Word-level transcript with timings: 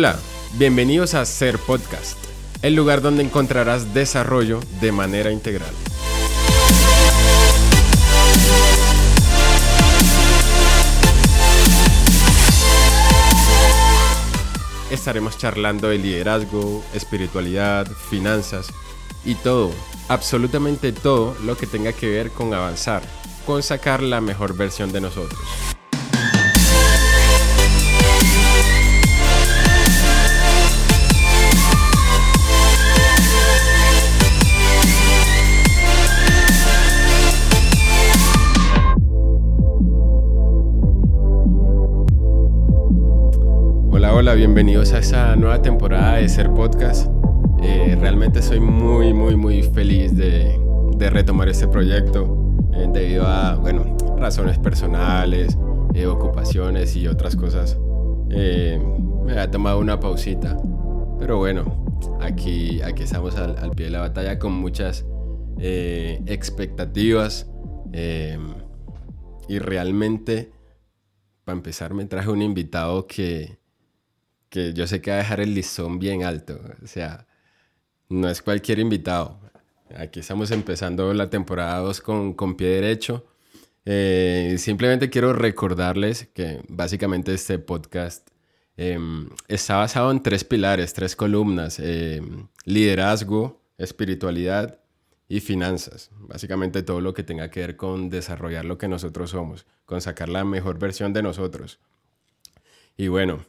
Hola, 0.00 0.18
bienvenidos 0.54 1.12
a 1.12 1.26
Ser 1.26 1.58
Podcast, 1.58 2.16
el 2.62 2.74
lugar 2.74 3.02
donde 3.02 3.22
encontrarás 3.22 3.92
desarrollo 3.92 4.60
de 4.80 4.92
manera 4.92 5.30
integral. 5.30 5.68
Estaremos 14.90 15.36
charlando 15.36 15.90
de 15.90 15.98
liderazgo, 15.98 16.82
espiritualidad, 16.94 17.86
finanzas 18.08 18.68
y 19.26 19.34
todo, 19.34 19.70
absolutamente 20.08 20.92
todo 20.92 21.36
lo 21.44 21.58
que 21.58 21.66
tenga 21.66 21.92
que 21.92 22.08
ver 22.08 22.30
con 22.30 22.54
avanzar, 22.54 23.02
con 23.44 23.62
sacar 23.62 24.02
la 24.02 24.22
mejor 24.22 24.56
versión 24.56 24.92
de 24.92 25.02
nosotros. 25.02 25.38
Hola, 44.10 44.18
hola, 44.18 44.34
bienvenidos 44.34 44.92
a 44.92 44.98
esa 44.98 45.36
nueva 45.36 45.62
temporada 45.62 46.16
de 46.16 46.28
Ser 46.28 46.52
Podcast. 46.52 47.08
Eh, 47.62 47.96
realmente 48.00 48.42
soy 48.42 48.58
muy, 48.58 49.14
muy, 49.14 49.36
muy 49.36 49.62
feliz 49.62 50.16
de, 50.16 50.60
de 50.96 51.10
retomar 51.10 51.48
este 51.48 51.68
proyecto 51.68 52.36
eh, 52.74 52.88
debido 52.92 53.24
a, 53.24 53.54
bueno, 53.54 53.96
razones 54.18 54.58
personales, 54.58 55.56
eh, 55.94 56.06
ocupaciones 56.06 56.96
y 56.96 57.06
otras 57.06 57.36
cosas. 57.36 57.78
me 58.28 59.38
ha 59.38 59.48
tomado 59.48 59.78
una 59.78 60.00
pausita, 60.00 60.56
pero 61.20 61.38
bueno, 61.38 61.86
aquí, 62.20 62.82
aquí 62.82 63.04
estamos 63.04 63.36
al, 63.36 63.58
al 63.58 63.70
pie 63.70 63.86
de 63.86 63.92
la 63.92 64.00
batalla 64.00 64.40
con 64.40 64.52
muchas 64.54 65.06
expectativas 65.56 67.48
y 69.48 69.58
realmente, 69.60 70.50
para 71.44 71.56
empezar, 71.56 71.94
me 71.94 72.06
traje 72.06 72.28
un 72.28 72.42
invitado 72.42 73.06
que 73.06 73.59
que 74.50 74.74
yo 74.74 74.86
sé 74.86 75.00
que 75.00 75.10
va 75.10 75.16
a 75.16 75.20
dejar 75.20 75.40
el 75.40 75.54
listón 75.54 75.98
bien 75.98 76.24
alto. 76.24 76.60
O 76.82 76.86
sea, 76.86 77.26
no 78.08 78.28
es 78.28 78.42
cualquier 78.42 78.80
invitado. 78.80 79.40
Aquí 79.96 80.20
estamos 80.20 80.50
empezando 80.50 81.14
la 81.14 81.30
temporada 81.30 81.78
2 81.78 82.00
con, 82.00 82.34
con 82.34 82.56
pie 82.56 82.68
derecho. 82.68 83.26
Eh, 83.86 84.56
simplemente 84.58 85.08
quiero 85.08 85.32
recordarles 85.32 86.28
que 86.34 86.62
básicamente 86.68 87.32
este 87.32 87.58
podcast 87.58 88.28
em, 88.76 89.30
está 89.48 89.76
basado 89.76 90.10
en 90.10 90.22
tres 90.22 90.44
pilares, 90.44 90.92
tres 90.92 91.16
columnas. 91.16 91.78
Em, 91.80 92.48
liderazgo, 92.64 93.62
espiritualidad 93.78 94.80
y 95.28 95.40
finanzas. 95.40 96.10
Básicamente 96.18 96.82
todo 96.82 97.00
lo 97.00 97.14
que 97.14 97.22
tenga 97.22 97.50
que 97.50 97.60
ver 97.60 97.76
con 97.76 98.10
desarrollar 98.10 98.64
lo 98.64 98.78
que 98.78 98.88
nosotros 98.88 99.30
somos, 99.30 99.66
con 99.86 100.00
sacar 100.00 100.28
la 100.28 100.44
mejor 100.44 100.78
versión 100.78 101.12
de 101.12 101.22
nosotros. 101.22 101.78
Y 102.96 103.08
bueno, 103.08 103.44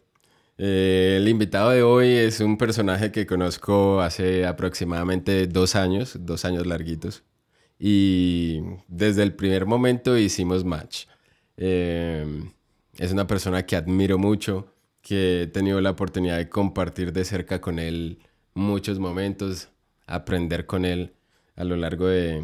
eh, 0.57 1.17
el 1.17 1.27
invitado 1.27 1.71
de 1.71 1.83
hoy 1.83 2.09
es 2.09 2.39
un 2.39 2.57
personaje 2.57 3.11
que 3.11 3.25
conozco 3.25 4.01
hace 4.01 4.45
aproximadamente 4.45 5.47
dos 5.47 5.75
años, 5.75 6.17
dos 6.19 6.45
años 6.45 6.67
larguitos, 6.67 7.23
y 7.79 8.61
desde 8.87 9.23
el 9.23 9.33
primer 9.33 9.65
momento 9.65 10.17
hicimos 10.17 10.63
match. 10.63 11.05
Eh, 11.57 12.25
es 12.97 13.11
una 13.11 13.27
persona 13.27 13.65
que 13.65 13.75
admiro 13.75 14.17
mucho, 14.17 14.73
que 15.01 15.43
he 15.43 15.47
tenido 15.47 15.81
la 15.81 15.91
oportunidad 15.91 16.37
de 16.37 16.49
compartir 16.49 17.11
de 17.13 17.25
cerca 17.25 17.59
con 17.61 17.79
él 17.79 18.19
muchos 18.53 18.99
momentos, 18.99 19.69
aprender 20.05 20.65
con 20.65 20.85
él 20.85 21.13
a 21.55 21.63
lo 21.63 21.75
largo 21.75 22.07
de, 22.07 22.43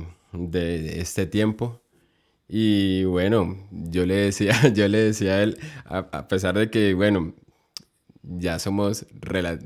este 0.99 1.27
tiempo. 1.27 1.81
Y 2.47 3.03
bueno, 3.03 3.57
yo 3.71 4.05
le 4.05 4.15
decía, 4.15 4.53
yo 4.73 4.87
le 4.87 4.99
decía 4.99 5.33
a 5.33 5.43
él, 5.43 5.59
a 5.85 6.27
pesar 6.27 6.57
de 6.57 6.69
que, 6.71 6.93
bueno, 6.93 7.35
ya 8.27 8.59
somos, 8.59 9.05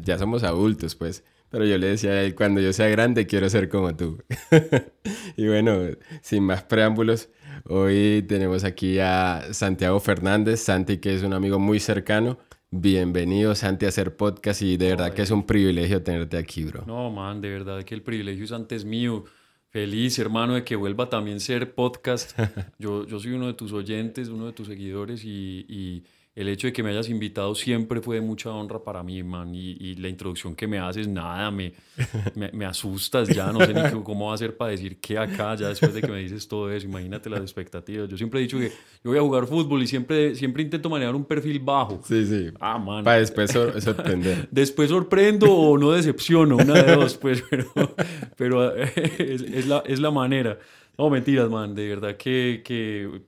ya 0.01 0.17
somos 0.17 0.43
adultos, 0.43 0.95
pues. 0.95 1.23
Pero 1.49 1.65
yo 1.65 1.77
le 1.77 1.87
decía 1.87 2.11
a 2.11 2.21
él, 2.23 2.33
cuando 2.33 2.61
yo 2.61 2.71
sea 2.71 2.87
grande, 2.87 3.27
quiero 3.27 3.49
ser 3.49 3.67
como 3.67 3.95
tú. 3.95 4.23
y 5.35 5.47
bueno, 5.47 5.79
sin 6.21 6.43
más 6.43 6.63
preámbulos, 6.63 7.29
hoy 7.65 8.23
tenemos 8.27 8.63
aquí 8.63 8.99
a 8.99 9.47
Santiago 9.51 9.99
Fernández, 9.99 10.61
Santi, 10.61 10.99
que 10.99 11.13
es 11.13 11.23
un 11.23 11.33
amigo 11.33 11.59
muy 11.59 11.81
cercano. 11.81 12.39
Bienvenido, 12.69 13.53
Santi, 13.53 13.85
a 13.85 13.89
hacer 13.89 14.15
podcast 14.15 14.61
y 14.61 14.77
de 14.77 14.91
verdad 14.91 15.13
que 15.13 15.23
es 15.23 15.31
un 15.31 15.45
privilegio 15.45 16.01
tenerte 16.03 16.37
aquí, 16.37 16.63
bro. 16.63 16.85
No, 16.87 17.11
man, 17.11 17.41
de 17.41 17.49
verdad 17.49 17.83
que 17.83 17.95
el 17.95 18.01
privilegio 18.01 18.45
es 18.45 18.53
antes 18.53 18.85
mío. 18.85 19.25
Feliz, 19.67 20.19
hermano, 20.19 20.53
de 20.53 20.63
que 20.63 20.77
vuelva 20.77 21.09
también 21.09 21.41
ser 21.41 21.75
podcast. 21.75 22.37
Yo, 22.79 23.05
yo 23.05 23.19
soy 23.19 23.31
uno 23.31 23.47
de 23.47 23.53
tus 23.53 23.71
oyentes, 23.71 24.27
uno 24.27 24.45
de 24.47 24.51
tus 24.53 24.67
seguidores 24.67 25.23
y 25.23 26.03
el 26.33 26.47
hecho 26.47 26.67
de 26.67 26.73
que 26.73 26.81
me 26.81 26.91
hayas 26.91 27.09
invitado 27.09 27.53
siempre 27.55 27.99
fue 27.99 28.15
de 28.15 28.21
mucha 28.21 28.51
honra 28.51 28.81
para 28.81 29.03
mí, 29.03 29.21
man. 29.21 29.53
Y, 29.53 29.95
la 29.95 30.07
introducción 30.07 30.55
que 30.55 30.65
me 30.65 30.79
haces, 30.79 31.07
nada, 31.07 31.51
me, 31.51 31.73
me, 32.53 32.65
asustas 32.65 33.27
ya. 33.27 33.51
No 33.51 33.59
sé 33.65 33.73
ni 33.73 34.01
cómo 34.01 34.27
va 34.27 34.35
a 34.35 34.37
ser 34.37 34.55
para 34.55 34.71
decir 34.71 34.99
qué 35.01 35.17
acá, 35.17 35.55
ya 35.55 35.67
después 35.67 35.93
de 35.93 36.01
que 36.01 36.07
me 36.07 36.19
dices 36.19 36.47
todo 36.47 36.71
eso. 36.71 36.87
Imagínate 36.87 37.29
las 37.29 37.41
expectativas. 37.41 38.07
Yo 38.07 38.15
siempre 38.15 38.39
he 38.39 38.43
dicho 38.43 38.57
que 38.57 38.69
yo 38.69 39.11
voy 39.11 39.17
a 39.17 39.21
jugar 39.21 39.45
fútbol 39.45 39.83
y 39.83 39.87
siempre, 39.87 40.33
siempre 40.35 40.63
intento 40.63 40.89
manejar 40.89 41.15
un 41.15 41.25
perfil 41.25 41.59
bajo. 41.59 42.01
Sí, 42.05 42.25
sí. 42.25 42.49
Ah, 42.61 42.79
man. 42.79 43.03
Para 43.03 43.19
después 43.19 43.51
sorprender. 43.51 44.47
después 44.51 44.89
sorprendo 44.89 45.51
o 45.53 45.77
no 45.77 45.91
decepciono, 45.91 46.55
una 46.55 46.81
de 46.81 46.95
dos, 46.95 47.17
pues. 47.17 47.43
Pero, 47.51 47.95
pero 48.37 48.75
es, 48.75 49.67
la, 49.67 49.83
es 49.85 49.99
la 49.99 50.11
manera. 50.11 50.57
No, 50.97 51.09
mentiras, 51.09 51.49
man. 51.49 51.75
De 51.75 51.89
verdad 51.89 52.15
que, 52.15 52.61
que 52.63 53.21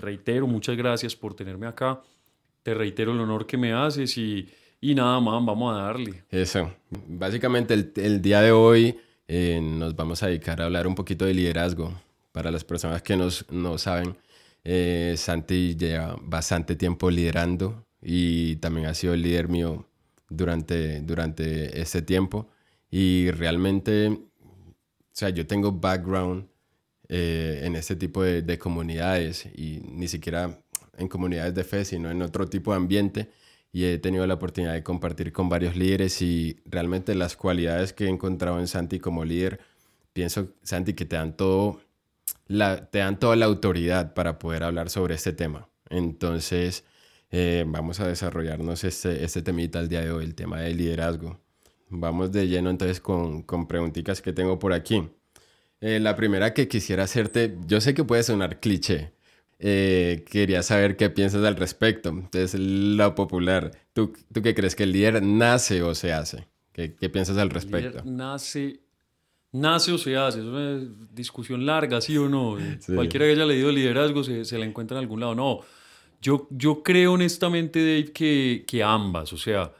reitero, 0.00 0.46
muchas 0.46 0.76
gracias 0.76 1.14
por 1.14 1.34
tenerme 1.34 1.66
acá. 1.66 2.02
Te 2.62 2.74
reitero 2.74 3.12
el 3.12 3.20
honor 3.20 3.46
que 3.46 3.56
me 3.56 3.72
haces 3.72 4.16
y, 4.18 4.48
y 4.80 4.94
nada 4.94 5.20
más, 5.20 5.44
vamos 5.44 5.74
a 5.74 5.82
darle. 5.82 6.24
Eso. 6.30 6.72
Básicamente 7.06 7.74
el, 7.74 8.22
día 8.22 8.40
de 8.40 8.52
hoy 8.52 8.98
eh, 9.28 9.60
nos 9.62 9.94
vamos 9.94 10.22
a 10.22 10.28
dedicar 10.28 10.60
a 10.60 10.64
hablar 10.64 10.86
un 10.86 10.94
poquito 10.94 11.24
de 11.24 11.34
liderazgo. 11.34 11.92
Para 12.32 12.50
las 12.50 12.64
personas 12.64 13.02
que 13.02 13.16
nos, 13.16 13.50
no 13.50 13.76
saben, 13.76 14.16
eh, 14.64 15.14
Santi 15.16 15.76
lleva 15.76 16.16
bastante 16.22 16.76
tiempo 16.76 17.10
liderando 17.10 17.86
y 18.00 18.56
también 18.56 18.86
ha 18.86 18.94
sido 18.94 19.14
el 19.14 19.22
líder 19.22 19.48
mío 19.48 19.86
durante, 20.28 21.00
durante 21.00 21.80
este 21.80 22.02
tiempo. 22.02 22.48
Y 22.90 23.30
realmente, 23.32 24.08
o 24.08 24.74
sea, 25.12 25.30
yo 25.30 25.46
tengo 25.46 25.72
background 25.72 26.49
eh, 27.12 27.62
en 27.64 27.74
este 27.74 27.96
tipo 27.96 28.22
de, 28.22 28.58
comunidades 28.60 29.44
y 29.56 29.80
ni 29.84 30.06
siquiera 30.06 30.60
en 30.96 31.08
comunidades 31.08 31.52
de 31.56 31.64
fe, 31.64 31.84
sino 31.84 32.08
en 32.08 32.22
otro 32.22 32.46
tipo 32.48 32.70
de 32.70 32.76
ambiente. 32.76 33.30
Y 33.72 33.84
he 33.86 33.98
tenido 33.98 34.24
la 34.28 34.34
oportunidad 34.34 34.74
de 34.74 34.84
compartir 34.84 35.32
con 35.32 35.48
varios 35.48 35.74
líderes 35.74 36.22
y 36.22 36.60
realmente 36.66 37.16
las 37.16 37.34
cualidades 37.34 37.92
que 37.92 38.04
he 38.04 38.08
encontrado 38.08 38.60
en 38.60 38.68
Santi 38.68 39.00
como 39.00 39.24
líder, 39.24 39.58
pienso, 40.12 40.54
Santi, 40.62 40.94
que 40.94 41.04
te 41.04 41.16
dan, 41.16 41.36
todo 41.36 41.80
la, 42.46 42.88
te 42.90 43.00
dan 43.00 43.18
toda 43.18 43.34
la 43.34 43.46
autoridad 43.46 44.14
para 44.14 44.38
poder 44.38 44.62
hablar 44.62 44.88
sobre 44.88 45.16
este 45.16 45.32
tema. 45.32 45.68
Entonces, 45.88 46.84
eh, 47.32 47.64
vamos 47.66 47.98
a 47.98 48.06
desarrollarnos 48.06 48.84
este, 48.84 49.24
este 49.24 49.42
temita 49.42 49.80
el 49.80 49.88
día 49.88 50.02
de 50.02 50.12
hoy, 50.12 50.24
el 50.26 50.36
tema 50.36 50.60
del 50.60 50.76
liderazgo. 50.76 51.40
Vamos 51.88 52.30
de 52.30 52.46
lleno 52.46 52.70
entonces 52.70 53.00
con, 53.00 53.42
con 53.42 53.66
preguntitas 53.66 54.22
que 54.22 54.32
tengo 54.32 54.60
por 54.60 54.72
aquí. 54.72 55.10
Eh, 55.80 55.98
la 55.98 56.14
primera 56.14 56.52
que 56.52 56.68
quisiera 56.68 57.04
hacerte, 57.04 57.56
yo 57.66 57.80
sé 57.80 57.94
que 57.94 58.04
puede 58.04 58.22
sonar 58.22 58.60
cliché. 58.60 59.12
Eh, 59.58 60.24
quería 60.30 60.62
saber 60.62 60.96
qué 60.96 61.10
piensas 61.10 61.44
al 61.44 61.56
respecto. 61.56 62.10
Entonces, 62.10 62.54
lo 62.58 63.14
popular. 63.14 63.72
¿Tú, 63.92 64.12
¿Tú 64.32 64.42
qué 64.42 64.54
crees? 64.54 64.74
¿Que 64.74 64.84
el 64.84 64.92
líder 64.92 65.22
nace 65.22 65.82
o 65.82 65.94
se 65.94 66.12
hace? 66.12 66.46
¿Qué, 66.72 66.94
qué 66.94 67.08
piensas 67.08 67.36
al 67.38 67.50
respecto? 67.50 68.02
nace, 68.04 68.80
nace 69.52 69.92
o 69.92 69.98
se 69.98 70.16
hace. 70.16 70.40
Es 70.40 70.44
una 70.44 70.80
discusión 71.12 71.66
larga, 71.66 72.00
¿sí 72.00 72.16
o 72.16 72.28
no? 72.28 72.56
Cualquiera 72.94 73.26
que 73.26 73.32
haya 73.32 73.46
leído 73.46 73.70
liderazgo 73.70 74.22
se, 74.24 74.44
se 74.44 74.58
la 74.58 74.64
encuentra 74.64 74.98
en 74.98 75.04
algún 75.04 75.20
lado. 75.20 75.34
No, 75.34 75.60
yo, 76.20 76.46
yo 76.50 76.82
creo 76.82 77.14
honestamente, 77.14 77.80
Dave, 77.80 78.12
que, 78.12 78.64
que 78.66 78.82
ambas. 78.82 79.32
O 79.32 79.38
sea, 79.38 79.72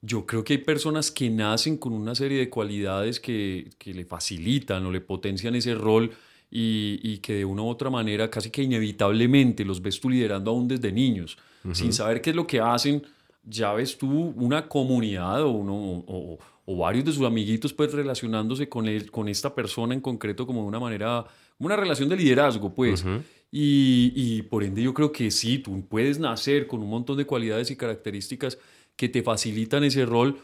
yo 0.00 0.24
creo 0.24 0.42
que 0.42 0.54
hay 0.54 0.58
personas 0.58 1.10
que 1.10 1.28
nacen 1.28 1.76
con 1.76 1.92
una 1.92 2.14
serie 2.14 2.38
de 2.38 2.48
cualidades 2.48 3.20
que, 3.20 3.70
que 3.78 3.92
le 3.92 4.04
facilitan 4.04 4.84
o 4.86 4.90
le 4.90 5.00
potencian 5.00 5.54
ese 5.54 5.74
rol 5.74 6.10
y, 6.50 6.98
y, 7.02 7.18
que 7.18 7.34
de 7.34 7.44
una 7.44 7.62
u 7.62 7.68
otra 7.68 7.90
manera, 7.90 8.30
casi 8.30 8.50
que 8.50 8.62
inevitablemente, 8.62 9.64
los 9.64 9.80
ves 9.80 10.00
tú 10.00 10.10
liderando 10.10 10.50
aún 10.50 10.68
desde 10.68 10.92
niños. 10.92 11.38
Sin 11.72 11.92
saber 11.92 12.20
qué 12.20 12.30
es 12.30 12.36
lo 12.36 12.46
que 12.46 12.58
hacen, 12.60 13.06
ya 13.44 13.72
ves 13.72 13.96
tú 13.96 14.34
una 14.36 14.68
comunidad 14.68 15.42
o, 15.42 15.50
uno, 15.50 15.74
o, 16.06 16.38
o 16.64 16.76
varios 16.76 17.04
de 17.04 17.12
sus 17.12 17.26
amiguitos 17.26 17.72
pues 17.72 17.92
relacionándose 17.92 18.68
con, 18.68 18.88
él, 18.88 19.10
con 19.10 19.28
esta 19.28 19.54
persona 19.54 19.94
en 19.94 20.00
concreto 20.00 20.46
como 20.46 20.62
de 20.62 20.68
una 20.68 20.80
manera, 20.80 21.24
como 21.58 21.66
una 21.66 21.76
relación 21.76 22.08
de 22.08 22.16
liderazgo, 22.16 22.72
pues. 22.74 23.04
Y, 23.54 24.42
por 24.44 24.64
ende 24.64 24.82
yo 24.82 24.94
creo 24.94 25.12
que 25.12 25.30
sí, 25.30 25.58
tú 25.58 25.86
puedes 25.86 26.18
nacer 26.18 26.66
con 26.66 26.80
un 26.80 26.88
montón 26.88 27.18
de 27.18 27.26
cualidades 27.26 27.70
y 27.70 27.76
características 27.76 28.58
que 28.96 29.10
te 29.10 29.22
facilitan 29.22 29.84
ese 29.84 30.06
rol, 30.06 30.40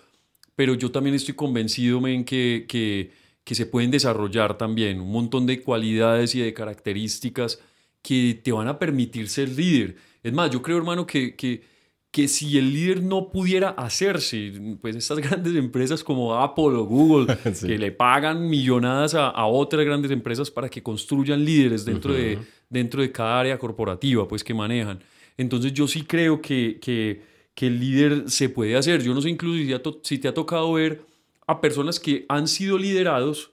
pero 0.55 0.75
yo 0.75 0.90
también 0.90 1.16
estoy 1.16 1.34
convencido, 1.34 2.02
men, 2.02 2.25
que, 2.25 2.66
que, 2.69 3.12
que 3.44 3.55
se 3.55 3.64
pueden 3.64 3.90
desarrollar 3.90 4.58
también 4.58 5.00
un 5.00 5.10
montón 5.10 5.46
de 5.46 5.62
cualidades 5.62 6.34
y 6.34 6.40
de 6.40 6.52
características 6.52 7.60
que 8.02 8.38
te 8.44 8.52
van 8.52 8.69
a 8.69 8.78
permitir 8.78 9.31
ser 9.31 9.49
líder. 9.49 9.96
Es 10.22 10.34
más, 10.34 10.50
yo 10.50 10.61
creo, 10.61 10.76
hermano, 10.76 11.06
que, 11.06 11.34
que, 11.34 11.62
que 12.11 12.28
si 12.28 12.58
el 12.58 12.75
líder 12.75 13.02
no 13.02 13.31
pudiera 13.31 13.70
hacerse, 13.70 14.52
pues 14.82 14.96
estas 14.96 15.19
grandes 15.26 15.54
empresas 15.56 16.04
como 16.04 16.34
Apple 16.34 16.76
o 16.76 16.84
Google, 16.84 17.34
que 17.61 17.78
le 17.78 17.90
pagan 17.90 18.50
millonadas 18.50 19.14
a, 19.14 19.28
a, 19.28 19.46
otras 19.46 19.87
grandes 19.87 20.11
empresas 20.11 20.50
para 20.50 20.69
que 20.69 20.82
construyan 20.82 21.43
líderes 21.43 21.87
dentro, 21.87 22.12
de, 22.12 22.38
dentro 22.70 23.02
de 23.02 23.12
cada 23.12 23.40
área 23.40 23.58
corporativa, 23.58 24.26
pues 24.28 24.44
que 24.44 24.54
manejan. 24.54 25.00
Entonces 25.36 25.72
yo 25.72 25.86
sí 25.86 26.02
creo 26.02 26.42
que, 26.42 26.78
que, 26.80 27.22
que 27.54 27.66
el 27.68 27.80
líder 27.80 28.30
se 28.30 28.48
puede 28.48 28.76
hacer. 28.76 29.02
Yo 29.02 29.14
no 29.14 29.20
sé 29.20 29.30
incluso 29.30 29.58
si, 29.58 29.98
si 30.02 30.18
te 30.18 30.28
ha 30.28 30.34
tocado 30.34 30.72
ver 30.72 31.02
a 31.46 31.60
personas 31.60 31.98
que 31.98 32.26
han 32.28 32.46
sido 32.46 32.78
liderados 32.78 33.52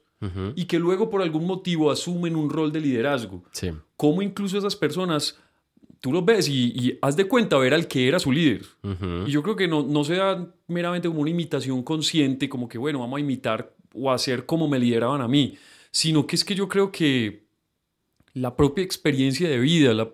y 0.56 0.65
que 0.65 0.79
luego 0.79 1.12
por 1.12 1.21
algún 1.21 1.45
motivo 1.45 1.91
asumen 1.91 2.35
un 2.35 2.50
rol 2.50 2.71
de 2.71 2.81
liderazgo. 2.81 3.44
Sí. 3.51 3.69
Cómo 3.95 4.23
incluso 4.23 4.57
esas 4.57 4.75
personas 4.75 5.38
tú 6.00 6.12
los 6.12 6.25
ves 6.25 6.47
y, 6.47 6.73
y, 6.75 6.97
haz 7.01 7.15
de 7.15 7.27
cuenta 7.27 7.57
ver 7.57 7.75
al 7.75 7.88
que 7.88 8.07
era 8.07 8.19
su 8.19 8.31
líder. 8.31 8.63
Y 9.27 9.31
yo 9.31 9.44
creo 9.44 9.56
que 9.56 9.67
no, 9.67 9.83
no 9.83 10.03
se 10.03 10.15
da 10.15 10.51
meramente 10.67 11.07
como 11.07 11.21
una 11.21 11.29
imitación 11.29 11.83
consciente, 11.83 12.50
como 12.50 12.67
que, 12.67 12.77
bueno, 12.77 13.00
vamos 13.00 13.17
a 13.17 13.19
imitar 13.19 13.73
o 13.94 14.12
hacer 14.12 14.45
como 14.45 14.67
me 14.67 14.79
lideraban 14.79 15.21
a 15.21 15.27
mí, 15.27 15.57
sino 15.91 16.27
que 16.27 16.35
es 16.35 16.44
que 16.44 16.56
yo 16.56 16.67
creo 16.67 16.91
que 16.91 17.44
la 18.36 18.56
propia 18.56 18.84
experiencia 18.84 19.50
de 19.50 19.60
vida, 19.60 19.94
la, 19.94 20.12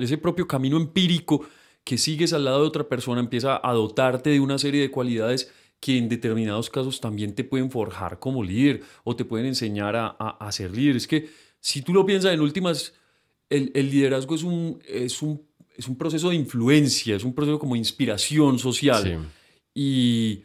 ese 0.00 0.16
propio 0.16 0.46
camino 0.46 0.76
empírico 0.76 1.46
que 1.84 1.98
sigues 1.98 2.32
al 2.32 2.44
lado 2.44 2.62
de 2.62 2.68
otra 2.68 2.88
persona 2.88 3.20
empieza 3.20 3.60
a 3.62 3.72
dotarte 3.72 4.30
de 4.30 4.40
una 4.40 4.58
serie 4.58 4.80
de 4.80 4.90
cualidades 4.90 5.52
que 5.80 5.98
en 5.98 6.08
determinados 6.08 6.70
casos 6.70 7.00
también 7.00 7.34
te 7.34 7.44
pueden 7.44 7.70
forjar 7.70 8.18
como 8.18 8.44
líder 8.44 8.82
o 9.04 9.16
te 9.16 9.24
pueden 9.24 9.46
enseñar 9.46 9.96
a, 9.96 10.06
a, 10.18 10.46
a 10.46 10.52
ser 10.52 10.74
líder. 10.74 10.96
Es 10.96 11.06
que 11.06 11.28
si 11.60 11.82
tú 11.82 11.92
lo 11.92 12.06
piensas 12.06 12.32
en 12.32 12.40
últimas, 12.40 12.94
el, 13.50 13.72
el 13.74 13.90
liderazgo 13.90 14.34
es 14.34 14.44
un, 14.44 14.80
es, 14.86 15.20
un, 15.20 15.42
es 15.76 15.88
un 15.88 15.96
proceso 15.96 16.30
de 16.30 16.36
influencia, 16.36 17.16
es 17.16 17.24
un 17.24 17.34
proceso 17.34 17.58
como 17.58 17.74
inspiración 17.74 18.58
social. 18.58 19.02
Sí. 19.02 19.16
Y, 19.74 20.42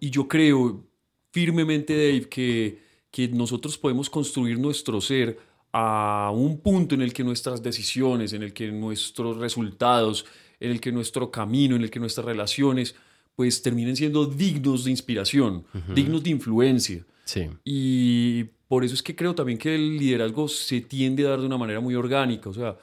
y 0.00 0.10
yo 0.10 0.26
creo 0.26 0.84
firmemente, 1.32 1.94
Dave, 1.94 2.28
que, 2.28 2.78
que 3.10 3.28
nosotros 3.28 3.76
podemos 3.76 4.08
construir 4.08 4.58
nuestro 4.58 5.00
ser 5.02 5.38
a 5.72 6.30
un 6.34 6.60
punto 6.60 6.94
en 6.94 7.02
el 7.02 7.12
que 7.12 7.24
nuestras 7.24 7.62
decisiones, 7.62 8.32
en 8.32 8.42
el 8.42 8.52
que 8.52 8.70
nuestros 8.72 9.36
resultados, 9.36 10.24
en 10.60 10.70
el 10.70 10.80
que 10.80 10.92
nuestro 10.92 11.30
camino, 11.30 11.76
en 11.76 11.82
el 11.82 11.90
que 11.90 12.00
nuestras 12.00 12.24
relaciones, 12.24 12.94
pues 13.34 13.60
terminen 13.60 13.96
siendo 13.96 14.24
dignos 14.24 14.84
de 14.84 14.90
inspiración, 14.90 15.64
uh 15.74 15.78
-huh. 15.78 15.94
dignos 15.94 16.22
de 16.22 16.30
influencia. 16.30 17.04
Sí. 17.24 17.48
Y 17.64 18.44
por 18.68 18.84
eso 18.84 18.94
es 18.94 19.02
que 19.02 19.14
creo 19.14 19.34
también 19.34 19.58
que 19.58 19.74
el 19.74 19.98
liderazgo 19.98 20.48
se 20.48 20.80
tiende 20.80 21.26
a 21.26 21.30
dar 21.30 21.40
de 21.40 21.46
una 21.46 21.58
manera 21.58 21.80
muy 21.80 21.94
orgánica. 21.94 22.48
O 22.48 22.54
sea, 22.54 22.76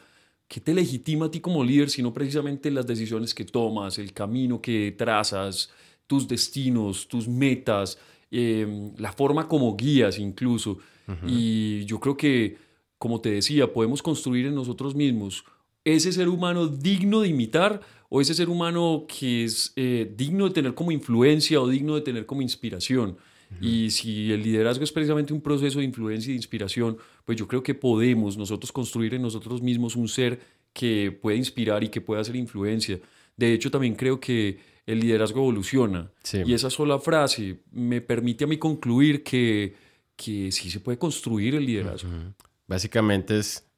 ¿qué 0.47 0.59
te 0.61 0.73
legitima 0.73 1.25
a 1.25 1.31
ti 1.31 1.39
como 1.39 1.63
líder 1.63 1.89
sino 1.89 2.13
precisamente 2.13 2.69
las 2.69 2.85
decisiones 2.85 3.33
que 3.33 3.45
tomas, 3.45 3.97
el 3.97 4.13
camino 4.13 4.61
que 4.61 4.93
trazas, 4.95 5.71
tus 6.05 6.27
destinos, 6.27 7.07
tus 7.07 7.27
metas, 7.27 7.97
eh, 8.29 8.91
la 8.97 9.11
forma 9.11 9.47
como 9.47 9.75
guías 9.75 10.19
incluso? 10.19 10.77
Uh 11.07 11.11
-huh. 11.11 11.27
Y 11.27 11.85
yo 11.85 11.99
creo 11.99 12.15
que, 12.15 12.57
como 13.03 13.19
te 13.19 13.31
decía, 13.31 13.73
podemos 13.73 14.01
construir 14.01 14.45
en 14.45 14.55
nosotros 14.55 14.95
mismos 14.95 15.43
ese 15.83 16.13
ser 16.13 16.29
humano 16.29 16.67
digno 16.67 17.19
de 17.19 17.27
imitar 17.27 17.81
o 18.07 18.21
ese 18.21 18.33
ser 18.33 18.47
humano 18.47 19.05
que 19.09 19.43
es 19.43 19.73
eh, 19.75 20.09
digno 20.15 20.45
de 20.47 20.51
tener 20.51 20.73
como 20.73 20.89
influencia 20.89 21.59
o 21.59 21.67
digno 21.67 21.95
de 21.95 22.01
tener 22.01 22.25
como 22.25 22.41
inspiración. 22.41 23.09
Uh 23.09 23.55
-huh. 23.55 23.67
Y 23.67 23.91
si 23.91 24.31
el 24.31 24.41
liderazgo 24.41 24.85
es 24.85 24.93
precisamente 24.93 25.33
un 25.33 25.41
proceso 25.41 25.79
de 25.79 25.85
influencia 25.85 26.29
y 26.29 26.35
de 26.35 26.37
inspiración, 26.37 26.97
pues 27.25 27.37
yo 27.37 27.45
creo 27.45 27.61
que 27.61 27.73
podemos 27.75 28.37
nosotros 28.37 28.71
construir 28.71 29.13
en 29.15 29.21
nosotros 29.21 29.61
mismos 29.61 29.97
un 29.97 30.07
ser 30.07 30.39
que 30.71 31.11
puede 31.11 31.35
inspirar 31.35 31.83
y 31.83 31.89
que 31.89 31.99
pueda 31.99 32.21
hacer 32.21 32.37
influencia. 32.37 33.01
De 33.35 33.53
hecho, 33.53 33.69
también 33.69 33.95
creo 33.95 34.17
que 34.21 34.59
el 34.85 35.01
liderazgo 35.01 35.41
evoluciona. 35.41 36.09
Sí. 36.23 36.37
Y 36.45 36.53
esa 36.53 36.69
sola 36.69 36.99
frase 36.99 37.63
me 37.73 37.99
permite 37.99 38.45
a 38.45 38.47
mí 38.47 38.57
concluir 38.57 39.23
que, 39.23 39.75
que 40.15 40.53
sí 40.53 40.71
se 40.71 40.79
puede 40.79 40.97
construir 40.97 41.55
el 41.55 41.65
liderazgo. 41.65 42.07
Uh 42.07 42.13
-huh. 42.13 42.52
Básicamente 42.73 43.37
es, 43.37 43.69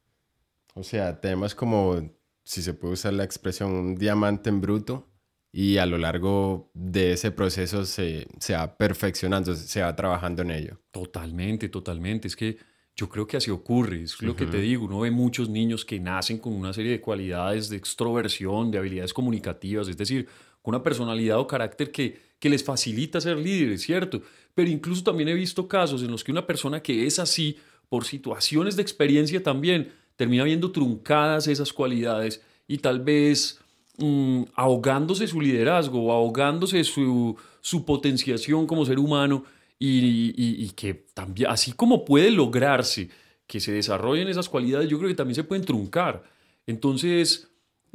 o 0.74 0.82
sea, 0.82 1.20
temas 1.20 1.54
como 1.54 2.10
si 2.44 2.62
se 2.62 2.72
puede 2.72 2.94
usar 2.94 3.12
la 3.12 3.24
expresión, 3.24 3.72
un 3.72 3.94
diamante 3.94 4.48
en 4.48 4.62
bruto 4.62 5.06
y 5.52 5.76
a 5.76 5.84
lo 5.84 5.98
largo 5.98 6.70
de 6.72 7.12
ese 7.12 7.30
proceso 7.30 7.84
se, 7.84 8.26
se 8.40 8.54
va 8.54 8.78
perfeccionando, 8.78 9.54
se 9.54 9.82
va 9.82 9.94
trabajando 9.94 10.40
en 10.40 10.50
ello. 10.50 10.80
Totalmente, 10.92 11.68
totalmente. 11.68 12.26
Es 12.26 12.36
que 12.36 12.56
yo 12.96 13.10
creo 13.10 13.26
que 13.26 13.36
así 13.36 13.50
ocurre, 13.50 14.02
es 14.02 14.22
lo 14.22 14.30
uh 14.30 14.34
-huh. 14.34 14.38
que 14.38 14.46
te 14.46 14.62
digo, 14.62 14.86
uno 14.86 15.00
ve 15.00 15.10
muchos 15.10 15.50
niños 15.50 15.84
que 15.84 16.00
nacen 16.00 16.38
con 16.38 16.54
una 16.54 16.72
serie 16.72 16.92
de 16.92 17.00
cualidades 17.02 17.68
de 17.68 17.76
extroversión, 17.76 18.70
de 18.70 18.78
habilidades 18.78 19.12
comunicativas, 19.12 19.88
es 19.88 19.98
decir, 19.98 20.26
con 20.62 20.74
una 20.74 20.82
personalidad 20.82 21.38
o 21.38 21.46
carácter 21.46 21.92
que, 21.92 22.18
que 22.38 22.48
les 22.48 22.64
facilita 22.64 23.20
ser 23.20 23.36
líderes, 23.36 23.82
¿cierto? 23.82 24.22
Pero 24.54 24.70
incluso 24.70 25.04
también 25.04 25.28
he 25.28 25.34
visto 25.34 25.68
casos 25.68 26.02
en 26.02 26.10
los 26.10 26.24
que 26.24 26.32
una 26.32 26.46
persona 26.46 26.82
que 26.82 27.06
es 27.06 27.18
así, 27.18 27.58
por 27.88 28.04
situaciones 28.04 28.76
de 28.76 28.82
experiencia 28.82 29.42
también, 29.42 29.92
termina 30.16 30.44
viendo 30.44 30.72
truncadas 30.72 31.46
esas 31.46 31.72
cualidades 31.72 32.42
y 32.66 32.78
tal 32.78 33.00
vez 33.00 33.60
mmm, 33.98 34.42
ahogándose 34.54 35.26
su 35.26 35.40
liderazgo 35.40 36.04
o 36.04 36.12
ahogándose 36.12 36.82
su, 36.84 37.36
su 37.60 37.84
potenciación 37.84 38.66
como 38.66 38.86
ser 38.86 38.98
humano 38.98 39.44
y, 39.78 40.32
y, 40.36 40.70
que 40.70 40.94
también, 40.94 41.50
así 41.50 41.72
como 41.72 42.04
puede 42.04 42.30
lograrse 42.30 43.10
que 43.46 43.60
se 43.60 43.72
desarrollen 43.72 44.26
esas 44.26 44.48
cualidades, 44.48 44.88
yo 44.88 44.98
creo 44.98 45.08
que 45.08 45.14
también 45.14 45.34
se 45.34 45.44
pueden 45.44 45.64
truncar. 45.66 46.24
Entonces, 46.66 47.48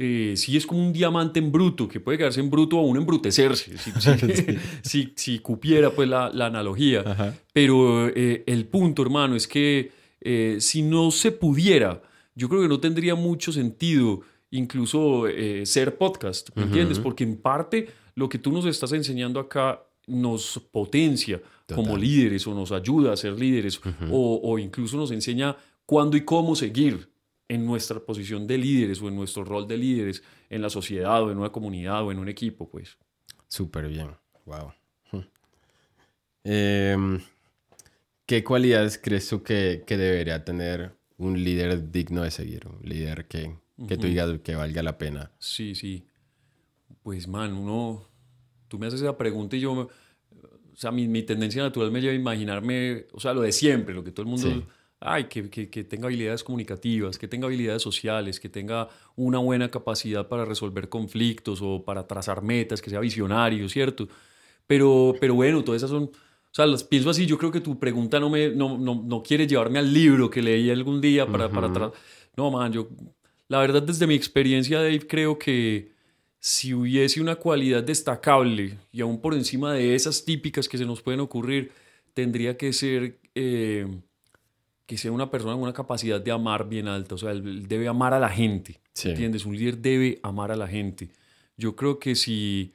eh, 0.03 0.33
sí 0.35 0.57
es 0.57 0.65
como 0.65 0.85
un 0.85 0.93
diamante 0.93 1.39
en 1.39 1.51
bruto, 1.51 1.87
que 1.87 1.99
puede 1.99 2.17
quedarse 2.17 2.39
en 2.39 2.49
bruto 2.49 2.77
o 2.77 2.79
aún 2.79 2.97
embrutecerse, 2.97 3.77
si, 3.77 3.91
si, 3.91 4.57
si, 4.81 5.13
si, 5.15 5.39
cupiera 5.39 5.91
pues 5.91 6.09
la, 6.09 6.29
la 6.33 6.47
analogía. 6.47 7.03
Ajá. 7.05 7.35
Pero 7.53 8.07
eh, 8.07 8.43
el 8.47 8.65
punto, 8.65 9.01
hermano, 9.01 9.35
es 9.35 9.47
que 9.47 9.91
eh, 10.21 10.57
si 10.59 10.81
no 10.81 11.11
se 11.11 11.31
pudiera 11.31 12.01
yo 12.35 12.49
creo 12.49 12.61
que 12.61 12.67
no 12.67 12.79
tendría 12.79 13.15
mucho 13.15 13.51
sentido 13.51 14.21
incluso 14.51 15.27
eh, 15.27 15.65
ser 15.65 15.97
podcast, 15.97 16.49
¿me 16.55 16.61
uh 16.61 16.65
-huh. 16.65 16.67
entiendes? 16.69 16.99
Porque 16.99 17.23
en 17.23 17.37
parte 17.37 17.89
lo 18.15 18.27
que 18.27 18.37
tú 18.37 18.51
nos 18.51 18.65
estás 18.65 18.91
enseñando 18.91 19.39
acá 19.39 19.83
nos 20.07 20.59
potencia 20.71 21.41
Total. 21.65 21.75
como 21.75 21.97
líderes 21.97 22.45
o 22.47 22.53
nos 22.53 22.71
ayuda 22.71 23.13
a 23.13 23.17
ser 23.17 23.39
líderes 23.39 23.77
uh 23.79 23.89
-huh. 23.89 24.09
o, 24.11 24.41
o, 24.43 24.59
incluso 24.59 24.97
nos 24.97 25.11
enseña 25.11 25.55
cuándo 25.85 26.17
y 26.17 26.21
cómo 26.21 26.55
seguir 26.55 27.10
en 27.51 27.65
nuestra 27.65 27.99
posición 27.99 28.47
de 28.47 28.57
líderes 28.57 29.01
o 29.01 29.09
en 29.09 29.15
nuestro 29.15 29.43
rol 29.43 29.67
de 29.67 29.77
líderes 29.77 30.23
en 30.49 30.61
la 30.61 30.69
sociedad 30.69 31.21
o 31.21 31.31
en 31.31 31.37
una 31.37 31.51
comunidad 31.51 32.03
o 32.05 32.11
en 32.11 32.19
un 32.19 32.29
equipo, 32.29 32.69
pues. 32.69 32.97
Súper 33.47 33.87
bien, 33.87 34.11
wow. 34.45 34.71
Eh, 36.43 36.97
¿Qué 38.25 38.43
cualidades 38.43 38.97
crees 38.97 39.27
tú 39.27 39.43
que, 39.43 39.83
que 39.85 39.97
debería 39.97 40.43
tener 40.43 40.95
un 41.17 41.43
líder 41.43 41.91
digno 41.91 42.23
de 42.23 42.31
seguir, 42.31 42.67
un 42.67 42.79
líder 42.87 43.25
que, 43.27 43.53
que 43.87 43.97
tú 43.97 44.07
digas 44.07 44.39
que 44.43 44.55
valga 44.55 44.81
la 44.81 44.97
pena. 44.97 45.31
Sí, 45.37 45.75
sí. 45.75 46.03
Pues, 47.03 47.27
man, 47.27 47.53
uno, 47.53 48.07
tú 48.67 48.79
me 48.79 48.87
haces 48.87 49.01
esa 49.01 49.17
pregunta 49.17 49.55
y 49.55 49.59
yo, 49.59 49.73
o 49.73 49.89
sea, 50.75 50.91
mi, 50.91 51.07
mi 51.07 51.21
tendencia 51.23 51.61
natural 51.61 51.91
me 51.91 52.01
lleva 52.01 52.13
a 52.13 52.15
imaginarme, 52.15 53.05
o 53.11 53.19
sea, 53.19 53.33
lo 53.33 53.41
de 53.41 53.51
siempre, 53.51 53.93
lo 53.93 54.03
que 54.03 54.11
todo 54.11 54.23
el 54.23 54.29
mundo, 54.29 54.47
sí. 54.47 54.63
Ay, 55.01 55.25
que, 55.25 55.49
que, 55.49 55.69
que, 55.69 55.83
tenga 55.83 56.07
habilidades 56.07 56.43
comunicativas, 56.43 57.17
que 57.17 57.27
tenga 57.27 57.47
habilidades 57.47 57.81
sociales, 57.81 58.39
que 58.39 58.49
tenga 58.49 58.87
una 59.15 59.39
buena 59.39 59.69
capacidad 59.69 60.27
para 60.27 60.45
resolver 60.45 60.87
conflictos 60.89 61.59
o 61.61 61.83
para 61.83 62.07
trazar 62.07 62.41
metas, 62.41 62.81
que 62.81 62.89
sea 62.89 62.99
visionario, 63.01 63.67
¿cierto? 63.67 64.07
Pero, 64.67 65.15
pero 65.19 65.33
bueno, 65.35 65.63
todas 65.63 65.79
esas 65.79 65.89
son 65.89 66.11
o 66.51 66.53
sea, 66.53 66.65
las 66.65 66.83
pienso 66.83 67.09
así, 67.09 67.25
yo 67.25 67.37
creo 67.37 67.49
que 67.49 67.61
tu 67.61 67.79
pregunta 67.79 68.19
no, 68.19 68.29
me, 68.29 68.49
no, 68.49 68.77
no, 68.77 69.01
no 69.05 69.23
quiere 69.23 69.47
llevarme 69.47 69.79
al 69.79 69.93
libro 69.93 70.29
que 70.29 70.41
leí 70.41 70.69
algún 70.69 70.99
día 70.99 71.25
para, 71.25 71.45
uh 71.45 71.49
-huh. 71.49 71.53
para 71.53 71.67
atrás. 71.67 71.91
No, 72.35 72.51
man, 72.51 72.73
yo, 72.73 72.89
la 73.47 73.59
verdad, 73.59 73.81
desde 73.81 74.05
mi 74.05 74.15
experiencia, 74.15 74.79
Dave, 74.79 75.07
creo 75.07 75.39
que 75.39 75.93
si 76.39 76.73
hubiese 76.73 77.21
una 77.21 77.35
cualidad 77.35 77.83
destacable 77.83 78.77
y 78.91 78.99
aún 78.99 79.21
por 79.21 79.33
encima 79.33 79.73
de 79.73 79.95
esas 79.95 80.25
típicas 80.25 80.67
que 80.67 80.77
se 80.77 80.85
nos 80.85 81.01
pueden 81.01 81.21
ocurrir, 81.21 81.71
tendría 82.13 82.57
que 82.57 82.73
ser 82.73 83.19
eh, 83.33 83.87
que 84.85 84.97
sea 84.97 85.11
una 85.11 85.29
persona 85.31 85.53
con 85.53 85.63
una 85.63 85.73
capacidad 85.73 86.19
de 86.19 86.31
amar 86.31 86.67
bien 86.67 86.87
alta. 86.87 87.15
O 87.15 87.17
sea, 87.17 87.31
él 87.31 87.67
debe 87.67 87.87
amar 87.87 88.13
a 88.13 88.19
la 88.19 88.29
gente. 88.29 88.79
Sí. 88.93 89.09
¿Entiendes? 89.09 89.45
Un 89.45 89.55
líder 89.55 89.77
debe 89.77 90.19
amar 90.23 90.51
a 90.51 90.55
la 90.55 90.67
gente. 90.67 91.09
Yo 91.57 91.75
creo 91.75 91.99
que 91.99 92.15
si 92.15 92.73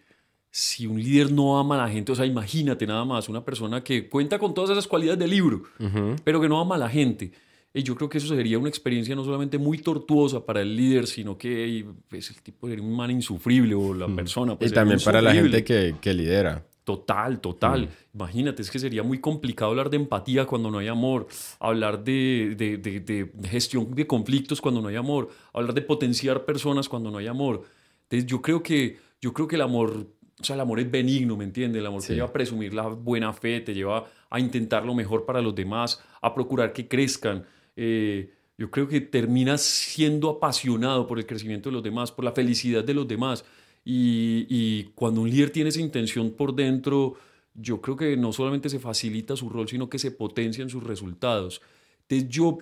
si 0.50 0.86
un 0.86 0.98
líder 0.98 1.30
no 1.32 1.58
ama 1.58 1.74
a 1.74 1.86
la 1.86 1.92
gente, 1.92 2.12
o 2.12 2.14
sea, 2.14 2.24
imagínate 2.24 2.86
nada 2.86 3.04
más, 3.04 3.28
una 3.28 3.44
persona 3.44 3.84
que 3.84 4.08
cuenta 4.08 4.38
con 4.38 4.54
todas 4.54 4.70
esas 4.70 4.86
cualidades 4.86 5.18
del 5.18 5.28
libro, 5.28 5.64
uh 5.78 5.84
-huh. 5.84 6.16
pero 6.24 6.40
que 6.40 6.48
no 6.48 6.58
ama 6.58 6.76
a 6.76 6.78
la 6.78 6.88
gente, 6.88 7.30
Y 7.74 7.82
yo 7.82 7.94
creo 7.94 8.08
que 8.08 8.16
eso 8.16 8.28
sería 8.28 8.58
una 8.58 8.70
experiencia 8.70 9.14
no 9.14 9.22
solamente 9.22 9.58
muy 9.58 9.76
tortuosa 9.76 10.46
para 10.46 10.62
el 10.62 10.74
líder, 10.74 11.06
sino 11.06 11.36
que 11.36 11.84
pues, 12.08 12.30
el 12.30 12.40
tipo 12.40 12.68
sería 12.68 12.82
un 12.82 12.96
man 12.96 13.10
insufrible 13.10 13.74
o 13.74 13.92
la 13.92 14.08
persona. 14.08 14.56
Pues, 14.58 14.70
y 14.70 14.74
también 14.74 14.98
para 15.04 15.20
la 15.20 15.34
gente 15.34 15.62
que, 15.62 15.94
que 16.00 16.14
lidera. 16.14 16.64
Total, 16.86 17.40
total. 17.40 17.88
Imagínate, 18.14 18.62
es 18.62 18.70
que 18.70 18.78
sería 18.78 19.02
muy 19.02 19.18
complicado 19.20 19.72
hablar 19.72 19.90
de 19.90 19.96
empatía 19.96 20.46
cuando 20.46 20.70
no 20.70 20.78
hay 20.78 20.86
amor, 20.86 21.26
hablar 21.58 22.04
de, 22.04 22.54
de- 22.56 22.76
de- 22.78 23.00
de- 23.00 23.24
de 23.24 23.48
gestión 23.48 23.92
de 23.92 24.06
conflictos 24.06 24.60
cuando 24.60 24.80
no 24.80 24.86
hay 24.86 24.94
amor, 24.94 25.28
hablar 25.52 25.74
de 25.74 25.82
potenciar 25.82 26.44
personas 26.44 26.88
cuando 26.88 27.10
no 27.10 27.18
hay 27.18 27.26
amor. 27.26 27.64
Entonces 28.04 28.24
yo 28.30 28.40
creo 28.40 28.62
que, 28.62 28.98
yo 29.20 29.32
creo 29.32 29.48
que 29.48 29.56
el 29.56 29.62
amor, 29.62 30.06
o 30.40 30.44
sea, 30.44 30.54
el 30.54 30.60
amor 30.60 30.78
es 30.78 30.88
benigno, 30.88 31.36
¿me 31.36 31.42
entiendes? 31.42 31.80
El 31.80 31.86
amor 31.86 32.02
Sí. 32.02 32.08
te 32.08 32.14
lleva 32.14 32.28
a 32.28 32.32
presumir 32.32 32.72
la 32.72 32.86
buena 32.86 33.32
fe, 33.32 33.60
te 33.62 33.74
lleva 33.74 34.06
a 34.30 34.38
intentar 34.38 34.86
lo 34.86 34.94
mejor 34.94 35.24
para 35.26 35.42
los 35.42 35.56
demás, 35.56 36.00
a 36.22 36.32
procurar 36.36 36.72
que 36.72 36.86
crezcan. 36.86 37.44
Eh, 37.74 38.30
yo 38.56 38.70
creo 38.70 38.86
que 38.86 39.00
terminas 39.00 39.60
siendo 39.60 40.30
apasionado 40.30 41.08
por 41.08 41.18
el 41.18 41.26
crecimiento 41.26 41.68
de 41.68 41.72
los 41.74 41.82
demás, 41.82 42.12
por 42.12 42.24
la 42.24 42.30
felicidad 42.30 42.84
de 42.84 42.94
los 42.94 43.08
demás. 43.08 43.44
Y, 43.88 44.46
y 44.50 44.84
cuando 44.96 45.20
un 45.20 45.30
líder 45.30 45.50
tiene 45.50 45.68
esa 45.70 45.80
intención 45.80 46.32
por 46.32 46.52
dentro, 46.54 47.14
yo 47.54 47.80
creo 47.80 47.96
que 47.96 48.16
no 48.16 48.32
solamente 48.32 48.68
se 48.68 48.80
facilita 48.80 49.36
su 49.36 49.48
rol, 49.48 49.68
sino 49.68 49.88
que 49.88 50.00
se 50.00 50.10
potencian 50.10 50.68
sus 50.68 50.82
resultados. 50.82 51.62
Entonces 52.02 52.28
yo 52.28 52.58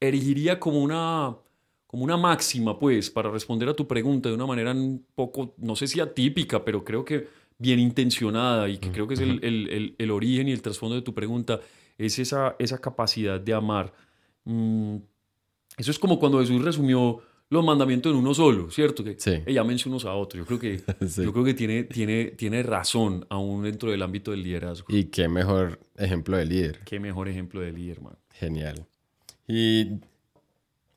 erigiría 0.00 0.58
como 0.58 0.82
una, 0.82 1.36
como 1.86 2.02
una 2.04 2.16
máxima, 2.16 2.78
pues, 2.78 3.10
para 3.10 3.30
responder 3.30 3.68
a 3.68 3.74
tu 3.74 3.86
pregunta 3.86 4.28
de 4.28 4.34
una 4.34 4.46
manera 4.46 4.72
un 4.72 5.04
poco, 5.14 5.54
no 5.58 5.76
sé 5.76 5.86
si 5.86 6.00
atípica, 6.00 6.64
pero 6.64 6.84
creo 6.84 7.04
que 7.04 7.28
bien 7.58 7.78
intencionada 7.78 8.68
y 8.68 8.78
que 8.78 8.90
creo 8.90 9.06
que 9.06 9.14
es 9.14 9.20
el, 9.20 9.38
el- 9.44 9.68
el- 9.68 9.94
el 9.98 10.10
origen 10.10 10.48
y 10.48 10.52
el 10.52 10.62
trasfondo 10.62 10.96
de 10.96 11.02
tu 11.02 11.14
pregunta, 11.14 11.60
es 11.98 12.18
esa, 12.18 12.56
esa 12.58 12.80
capacidad 12.80 13.38
de 13.38 13.52
amar. 13.52 13.92
Mm, 14.44 14.96
eso 15.76 15.90
es 15.90 15.98
como 15.98 16.18
cuando 16.18 16.40
Jesús 16.40 16.62
resumió 16.64 17.20
los 17.50 17.64
mandamientos 17.64 18.12
en 18.12 18.18
uno 18.18 18.32
solo, 18.32 18.70
¿cierto? 18.70 19.02
Que 19.04 19.16
Sí. 19.18 19.42
"Ey, 19.44 19.58
ámense 19.58 19.88
unos 19.88 20.04
a 20.04 20.14
otros. 20.14 20.40
Yo 20.40 20.46
creo 20.46 20.58
que, 20.58 20.78
Sí. 21.08 21.22
yo 21.24 21.32
creo 21.32 21.44
que 21.44 21.54
tiene, 21.54 21.82
tiene, 21.84 22.26
tiene 22.36 22.62
razón 22.62 23.26
aún 23.28 23.64
dentro 23.64 23.90
del 23.90 24.02
ámbito 24.02 24.30
del 24.30 24.42
liderazgo. 24.44 24.86
Y 24.88 25.04
qué 25.06 25.28
mejor 25.28 25.80
ejemplo 25.96 26.36
de 26.36 26.46
líder. 26.46 26.78
Qué 26.84 27.00
mejor 27.00 27.28
ejemplo 27.28 27.60
de 27.60 27.72
líder, 27.72 28.00
man. 28.00 28.16
Genial. 28.34 28.86
Y, 29.48 29.94
o 29.94 29.98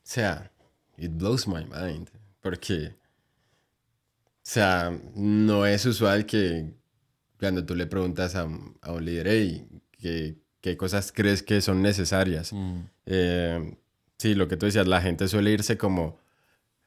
sea, 0.03 0.51
it 0.97 1.11
blows 1.15 1.47
my 1.47 1.65
mind. 1.65 2.09
Porque, 2.39 2.89
o 2.89 4.41
sea, 4.43 4.95
no 5.15 5.65
es 5.65 5.85
usual 5.85 6.25
que 6.25 6.71
cuando 7.39 7.65
tú 7.65 7.75
le 7.75 7.87
preguntas 7.87 8.35
a, 8.35 8.45
un- 8.45 8.77
a 8.81 8.91
un 8.91 9.03
líder, 9.05 9.27
hey, 9.27 9.65
¿qué, 9.99 10.35
qué 10.61 10.77
cosas 10.77 11.11
crees 11.11 11.41
que 11.41 11.61
son 11.61 11.81
necesarias? 11.81 12.53
Mm. 12.53 12.79
Eh, 13.07 13.75
sí, 14.19 14.35
lo 14.35 14.47
que 14.47 14.55
tú 14.57 14.65
decías, 14.67 14.87
la 14.87 15.01
gente 15.01 15.27
suele 15.27 15.51
irse 15.51 15.77
como 15.77 16.21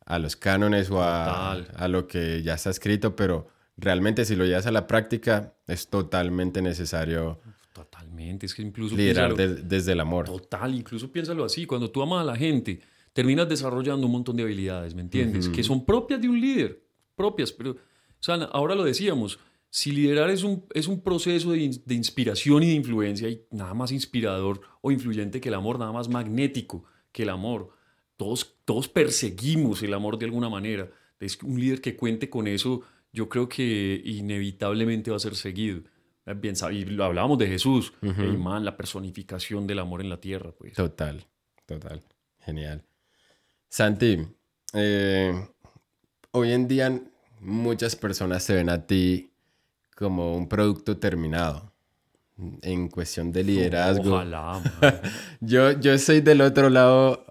a 0.07 0.19
los 0.19 0.37
cánones 0.37 0.91
o 0.91 1.03
a, 1.03 1.53
a 1.53 1.89
lo 1.89 2.07
que 2.07 2.43
ya 2.43 2.55
está 2.55 2.71
escrito, 2.71 3.15
pero 3.17 3.49
realmente 3.77 4.25
si 4.25 4.35
lo 4.37 4.45
llevas 4.47 4.67
a 4.67 4.71
la 4.71 4.87
práctica, 4.87 5.55
es 5.67 5.89
totalmente 5.89 6.63
necesario 6.63 7.41
Totalmente, 7.73 8.47
es 8.47 8.55
que 8.55 8.63
incluso 8.63 8.97
liderar 8.97 9.33
piénsalo- 9.33 9.37
de- 9.37 9.63
desde 9.63 9.93
el 9.93 10.01
amor. 10.01 10.25
Total, 10.25 10.75
incluso 10.75 11.13
piénsalo 11.13 11.45
así, 11.45 11.67
cuando 11.67 11.91
tú 11.91 12.01
amas 12.01 12.23
a 12.23 12.25
la 12.25 12.35
gente, 12.37 12.81
terminas 13.13 13.47
desarrollando 13.49 14.07
un 14.07 14.13
montón 14.13 14.35
de 14.37 14.45
habilidades, 14.45 14.95
¿me 14.95 15.03
entiendes? 15.03 15.49
Que 15.51 15.63
son 15.63 15.85
propias 15.85 16.21
de 16.23 16.29
un 16.29 16.41
líder, 16.41 16.83
propias, 17.15 17.53
pero, 17.53 17.73
o 17.73 17.77
sea, 18.21 18.37
ahora 18.53 18.75
lo 18.75 18.83
decíamos, 18.85 19.39
si 19.69 19.91
liderar 19.93 20.31
es 20.31 20.43
un, 20.43 20.65
es 20.73 20.87
un 20.89 21.03
proceso 21.03 21.51
de, 21.53 21.59
in- 21.59 21.83
de 21.85 21.95
inspiración 21.95 22.63
y 22.63 22.69
de 22.69 22.73
influencia, 22.75 23.29
y 23.29 23.43
nada 23.51 23.75
más 23.75 23.93
inspirador 23.93 24.63
o 24.81 24.91
influyente 24.91 25.39
que 25.41 25.49
el 25.51 25.55
amor, 25.55 25.79
nada 25.79 25.93
más 25.93 26.09
magnético 26.09 26.85
que 27.13 27.25
el 27.25 27.29
amor. 27.29 27.71
Todos, 28.17 28.57
todos 28.65 28.89
perseguimos 28.89 29.83
el 29.83 29.95
amor 29.95 30.19
de 30.19 30.27
alguna 30.27 30.49
manera. 30.49 30.91
Es 31.21 31.43
un 31.43 31.59
líder 31.61 31.81
que 31.81 31.97
cuente 31.97 32.29
con 32.31 32.47
eso, 32.47 32.83
yo 33.13 33.29
creo 33.29 33.49
que 33.49 34.01
inevitablemente 34.05 35.11
va 35.11 35.17
a 35.17 35.21
ser 35.21 35.37
seguido. 35.37 35.81
Eh, 36.27 36.35
Bien, 36.35 36.55
y 36.73 36.85
lo 36.85 37.05
hablábamos 37.05 37.39
de 37.39 37.47
Jesús, 37.47 37.93
Ey, 38.03 38.37
man, 38.37 38.65
la 38.65 38.77
personificación 38.77 39.67
del 39.67 39.79
amor 39.79 40.01
en 40.01 40.11
la 40.11 40.21
tierra, 40.21 40.53
pues. 40.53 40.75
Total, 40.75 41.25
total. 41.65 42.03
Genial. 42.41 42.83
Santi, 43.69 44.19
eh, 44.73 45.49
hoy 46.33 46.53
en 46.53 46.69
día 46.69 47.01
muchas 47.41 47.97
personas 47.97 48.47
te 48.47 48.55
ven 48.55 48.69
a 48.69 48.87
ti 48.87 49.31
como 49.95 50.37
un 50.37 50.49
producto 50.49 50.97
terminado 50.99 51.73
en 52.63 52.89
cuestión 52.89 53.33
de 53.33 53.45
liderazgo. 53.45 54.15
Ojalá. 54.15 54.63
Yo, 55.41 55.73
yo 55.73 55.93
estoy 55.93 56.21
del 56.21 56.43
otro 56.43 56.69
lado 56.69 57.25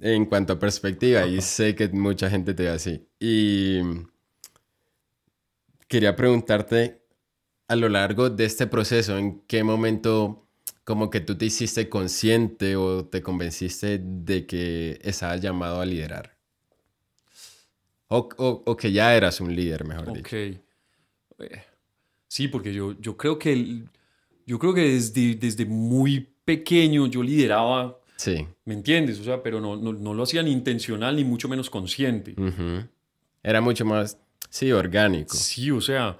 en 0.00 0.26
cuanto 0.26 0.54
a 0.54 0.58
perspectiva 0.58 1.26
y 1.26 1.40
sé 1.40 1.74
que 1.74 1.88
mucha 1.88 2.28
gente 2.30 2.54
te 2.54 2.64
ve 2.64 2.68
así. 2.70 3.06
Y 3.18 3.80
quería 5.88 6.16
preguntarte 6.16 7.02
a 7.68 7.76
lo 7.76 7.88
largo 7.88 8.30
de 8.30 8.44
este 8.44 8.66
proceso, 8.66 9.18
¿en 9.18 9.40
qué 9.46 9.64
momento 9.64 10.46
como 10.84 11.10
que 11.10 11.20
tú 11.20 11.36
te 11.36 11.46
hiciste 11.46 11.88
consciente 11.88 12.76
o 12.76 13.06
te 13.06 13.22
convenciste 13.22 13.98
de 14.02 14.46
que 14.46 15.00
estabas 15.02 15.40
llamado 15.40 15.80
a 15.80 15.86
liderar? 15.86 16.36
O, 18.08 18.28
o- 18.38 18.62
o 18.66 18.76
que 18.76 18.92
ya 18.92 19.16
eras 19.16 19.40
un 19.40 19.54
líder, 19.54 19.84
mejor 19.84 20.06
dicho. 20.12 20.28
Eh, 21.38 21.62
Sí, 22.28 22.48
porque 22.48 22.72
yo, 22.74 22.92
yo 23.00 23.16
creo 23.16 23.38
que 23.38 23.84
yo 24.46 24.58
creo 24.58 24.74
que 24.74 24.82
desde, 24.82 25.36
desde 25.36 25.64
muy 25.64 26.20
pequeño 26.44 27.06
yo 27.06 27.22
lideraba, 27.22 27.98
Sí. 28.16 28.46
¿me 28.64 28.74
entiendes? 28.74 29.20
O 29.20 29.24
sea, 29.24 29.42
pero 29.42 29.60
no, 29.60 29.76
no, 29.76 29.92
no 29.92 30.14
lo 30.14 30.22
hacía 30.22 30.42
ni 30.42 30.50
intencional 30.50 31.14
ni 31.16 31.24
mucho 31.24 31.48
menos 31.48 31.68
consciente. 31.70 32.32
Ujú. 32.32 32.84
Era 33.42 33.60
mucho 33.60 33.84
más, 33.84 34.18
sí, 34.50 34.72
orgánico. 34.72 35.34
Sí, 35.34 35.70
o 35.70 35.80
sea, 35.80 36.18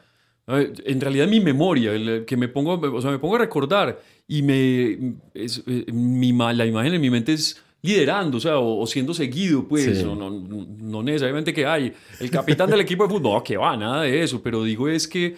en 0.49 1.01
realidad 1.01 1.27
mi 1.27 1.41
memoria, 1.41 1.93
el 1.93 2.25
que 2.25 2.37
me 2.37 2.49
pongo, 2.49 2.75
o 2.75 3.01
sea, 3.03 3.11
me 3.11 3.19
pongo 3.19 3.37
a 3.37 3.39
recordar 3.41 4.01
y 4.29 4.43
me, 4.43 5.15
es, 5.35 5.63
eh, 5.67 5.87
mi, 5.93 6.33
la 6.33 6.67
imagen 6.67 6.95
en 6.95 7.01
mi 7.01 7.11
mente 7.11 7.33
es 7.33 7.61
liderando, 7.83 8.37
o 8.39 8.41
sea, 8.41 8.59
o, 8.59 8.81
o 8.81 8.87
siendo 8.87 9.15
seguido, 9.15 9.67
pues, 9.67 9.99
Sí. 9.99 10.05
no, 10.05 10.15
no, 10.15 10.31
no 10.31 11.03
necesariamente 11.03 11.53
que 11.55 11.67
hay 11.67 11.93
el 12.21 12.31
capitán 12.31 12.69
del 12.71 12.81
equipo 12.81 13.05
de 13.05 13.11
fútbol, 13.15 13.35
no, 13.35 13.43
que 13.45 13.57
va, 13.57 13.77
nada 13.77 14.03
de 14.03 14.23
eso, 14.23 14.43
pero 14.43 14.63
digo 14.65 14.89
es 14.89 15.07
que 15.09 15.37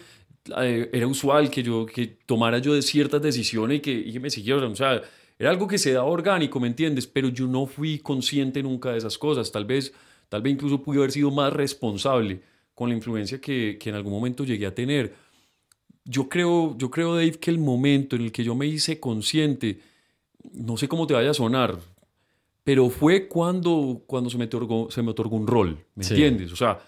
eh, 0.61 0.91
era 0.93 1.07
usual 1.07 1.51
que 1.51 1.63
yo, 1.63 1.85
que 1.87 2.07
tomara 2.27 2.59
yo 2.59 2.75
de 2.75 2.83
ciertas 2.83 3.21
decisiones 3.23 3.79
y 3.79 3.81
que, 3.81 3.93
y 3.93 4.13
que 4.13 4.21
me 4.21 4.31
siguieran, 4.31 4.73
o 4.73 4.77
sea, 4.77 5.01
era 5.39 5.51
algo 5.51 5.69
que 5.69 5.79
se 5.79 5.93
daba 5.93 6.09
orgánico, 6.09 6.59
¿me 6.61 6.69
entiendes? 6.69 7.07
Pero 7.07 7.29
yo 7.29 7.47
no 7.47 7.67
fui 7.67 7.99
consciente 7.99 8.63
nunca 8.63 8.91
de 8.93 8.99
esas 8.99 9.17
cosas, 9.19 9.53
tal 9.53 9.65
vez, 9.65 9.93
tal 10.29 10.43
vez 10.43 10.53
incluso 10.55 10.83
pude 10.83 10.99
haber 10.99 11.13
sido 11.13 11.31
más 11.31 11.53
responsable 11.53 12.41
con 12.75 12.89
la 12.91 12.97
influencia 12.97 13.41
que, 13.41 13.77
que 13.81 13.91
en 13.91 13.97
algún 13.97 14.13
momento 14.13 14.45
llegué 14.45 14.67
a 14.67 14.75
tener. 14.75 15.15
Yo 16.05 16.29
creo, 16.29 16.77
yo 16.79 16.91
creo, 16.91 17.15
Dave, 17.15 17.33
que 17.33 17.51
el 17.51 17.59
momento 17.59 18.17
en 18.17 18.23
el 18.23 18.33
que 18.33 18.43
yo 18.45 18.55
me 18.55 18.67
hice 18.67 18.99
consciente, 18.99 19.81
no 20.53 20.77
sé 20.77 20.89
cómo 20.89 21.07
te 21.07 21.15
vaya 21.15 21.31
a 21.31 21.35
sonar, 21.35 21.79
pero 22.65 22.89
fue 22.91 23.29
cuando, 23.29 24.03
cuando 24.07 24.31
se, 24.31 24.39
me 24.39 24.45
otorgó, 24.45 24.91
se 24.91 25.03
me 25.03 25.11
otorgó 25.11 25.37
un 25.37 25.47
rol, 25.47 25.79
¿me 25.95 26.05
Sí. 26.05 26.15
entiendes? 26.15 26.53
O 26.53 26.57
sea, 26.57 26.81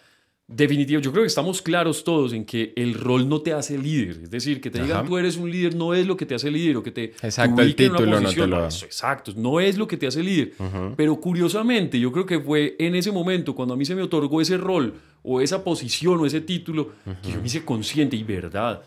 definitivo, 0.52 1.00
yo 1.00 1.12
creo 1.12 1.22
que 1.22 1.28
estamos 1.28 1.62
claros 1.62 2.02
todos 2.02 2.32
en 2.32 2.44
que 2.44 2.72
el 2.74 2.94
rol 2.94 3.28
no 3.28 3.40
te 3.40 3.52
hace 3.52 3.78
líder. 3.78 4.18
Es 4.24 4.30
decir, 4.30 4.60
que 4.60 4.68
te 4.68 4.82
digan 4.82 4.98
Ajá. 4.98 5.06
tú 5.08 5.16
eres 5.16 5.36
un 5.36 5.48
líder 5.50 5.76
no 5.76 5.94
es 5.94 6.06
lo 6.06 6.16
que 6.16 6.26
te 6.26 6.34
hace 6.34 6.50
líder 6.50 6.76
o 6.76 6.82
que 6.82 6.90
te 6.90 7.04
Exacto, 7.22 7.60
el 7.60 7.68
ubique 7.68 7.84
en 7.84 7.90
una 7.92 7.98
título 7.98 8.20
no 8.20 8.30
te 8.32 8.46
lo- 8.46 8.66
Eso, 8.66 8.84
exacto, 8.84 9.32
no 9.36 9.60
es 9.60 9.78
lo 9.78 9.86
que 9.86 9.96
te 9.96 10.08
hace 10.08 10.22
líder. 10.22 10.52
Ujú. 10.58 10.94
Pero 10.96 11.16
curiosamente, 11.20 12.00
yo 12.00 12.10
creo 12.10 12.26
que 12.26 12.40
fue 12.40 12.74
en 12.80 12.96
ese 12.96 13.12
momento, 13.12 13.54
cuando 13.54 13.74
a 13.74 13.76
mí 13.76 13.84
se 13.84 13.94
me 13.94 14.02
otorgó 14.02 14.40
ese 14.40 14.56
rol, 14.58 14.94
o 15.22 15.40
esa 15.40 15.62
posición, 15.62 16.18
o 16.18 16.26
ese 16.26 16.40
título, 16.40 16.92
que 17.22 17.30
yo 17.32 17.40
me 17.40 17.46
hice 17.46 17.64
consciente 17.64 18.16
y 18.16 18.24
verdad. 18.24 18.82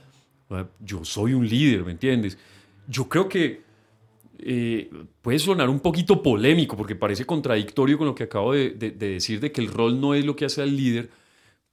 Yo 0.82 1.06
soy 1.06 1.34
un 1.34 1.48
líder, 1.48 1.84
¿me 1.86 1.92
entiendes? 1.94 2.38
Yo 2.88 3.08
creo 3.08 3.30
que 3.30 3.62
eh, 4.46 4.90
puede 5.22 5.40
sonar 5.40 5.70
un 5.70 5.80
poquito 5.80 6.22
polémico, 6.22 6.76
porque 6.76 6.96
parece 6.96 7.24
contradictorio 7.26 7.98
con 7.98 8.08
lo 8.08 8.16
que 8.16 8.24
acabo 8.24 8.52
de, 8.54 8.72
de- 8.72 8.92
de 8.92 9.10
decir, 9.12 9.40
de 9.40 9.52
que 9.52 9.62
el 9.62 9.68
rol 9.68 10.02
no 10.02 10.14
es 10.14 10.26
lo 10.26 10.36
que 10.36 10.44
hace 10.46 10.62
al 10.62 10.76
líder, 10.76 11.10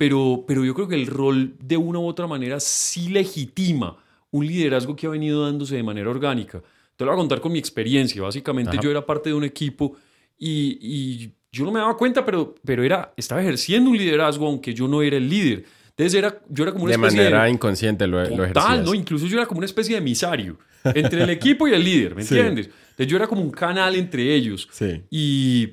pero, 0.00 0.44
pero 0.48 0.64
yo 0.64 0.72
creo 0.72 0.88
que 0.88 0.94
el 0.94 1.06
rol 1.06 1.56
de 1.62 1.76
una 1.76 1.98
u 1.98 2.06
otra 2.06 2.26
manera 2.26 2.58
sí 2.58 3.10
legitima 3.10 3.98
un 4.30 4.46
liderazgo 4.46 4.96
que 4.96 5.06
ha 5.06 5.10
venido 5.10 5.44
dándose 5.44 5.76
de 5.76 5.82
manera 5.82 6.08
orgánica. 6.08 6.62
Te 6.96 7.04
lo 7.04 7.10
voy 7.10 7.18
a 7.18 7.20
contar 7.20 7.42
con 7.42 7.52
mi 7.52 7.58
experiencia. 7.58 8.22
Básicamente 8.22 8.70
Ajá. 8.70 8.80
yo 8.80 8.90
era 8.90 9.04
parte 9.04 9.28
de 9.28 9.34
un 9.34 9.44
equipo 9.44 9.98
y, 10.38 10.78
y 10.80 11.30
yo 11.52 11.66
no 11.66 11.70
me 11.70 11.80
daba 11.80 11.98
cuenta, 11.98 12.24
pero, 12.24 12.54
pero 12.64 12.82
era, 12.82 13.12
estaba 13.14 13.42
ejerciendo 13.42 13.90
un 13.90 13.98
liderazgo 13.98 14.46
aunque 14.46 14.72
yo 14.72 14.88
no 14.88 15.02
era 15.02 15.18
el 15.18 15.28
líder. 15.28 15.64
Entonces 15.90 16.14
era, 16.14 16.40
yo 16.48 16.62
era 16.62 16.72
como 16.72 16.84
una 16.84 16.92
De 16.92 16.96
especie 16.96 17.18
manera 17.18 17.44
de... 17.44 17.50
inconsciente 17.50 18.06
lo, 18.06 18.22
lo 18.22 18.28
Total, 18.30 18.44
ejercías. 18.46 18.84
¿no? 18.86 18.94
Incluso 18.94 19.26
yo 19.26 19.36
era 19.36 19.44
como 19.44 19.58
una 19.58 19.66
especie 19.66 19.96
de 19.96 19.98
emisario 20.00 20.56
entre 20.94 21.24
el 21.24 21.28
equipo 21.28 21.68
y 21.68 21.74
el 21.74 21.84
líder, 21.84 22.14
¿me 22.14 22.22
Sí. 22.22 22.38
entiendes? 22.38 22.66
Entonces 22.92 23.06
yo 23.06 23.18
era 23.18 23.26
como 23.26 23.42
un 23.42 23.50
canal 23.50 23.94
entre 23.96 24.34
ellos 24.34 24.66
Sí. 24.72 25.02
y, 25.10 25.68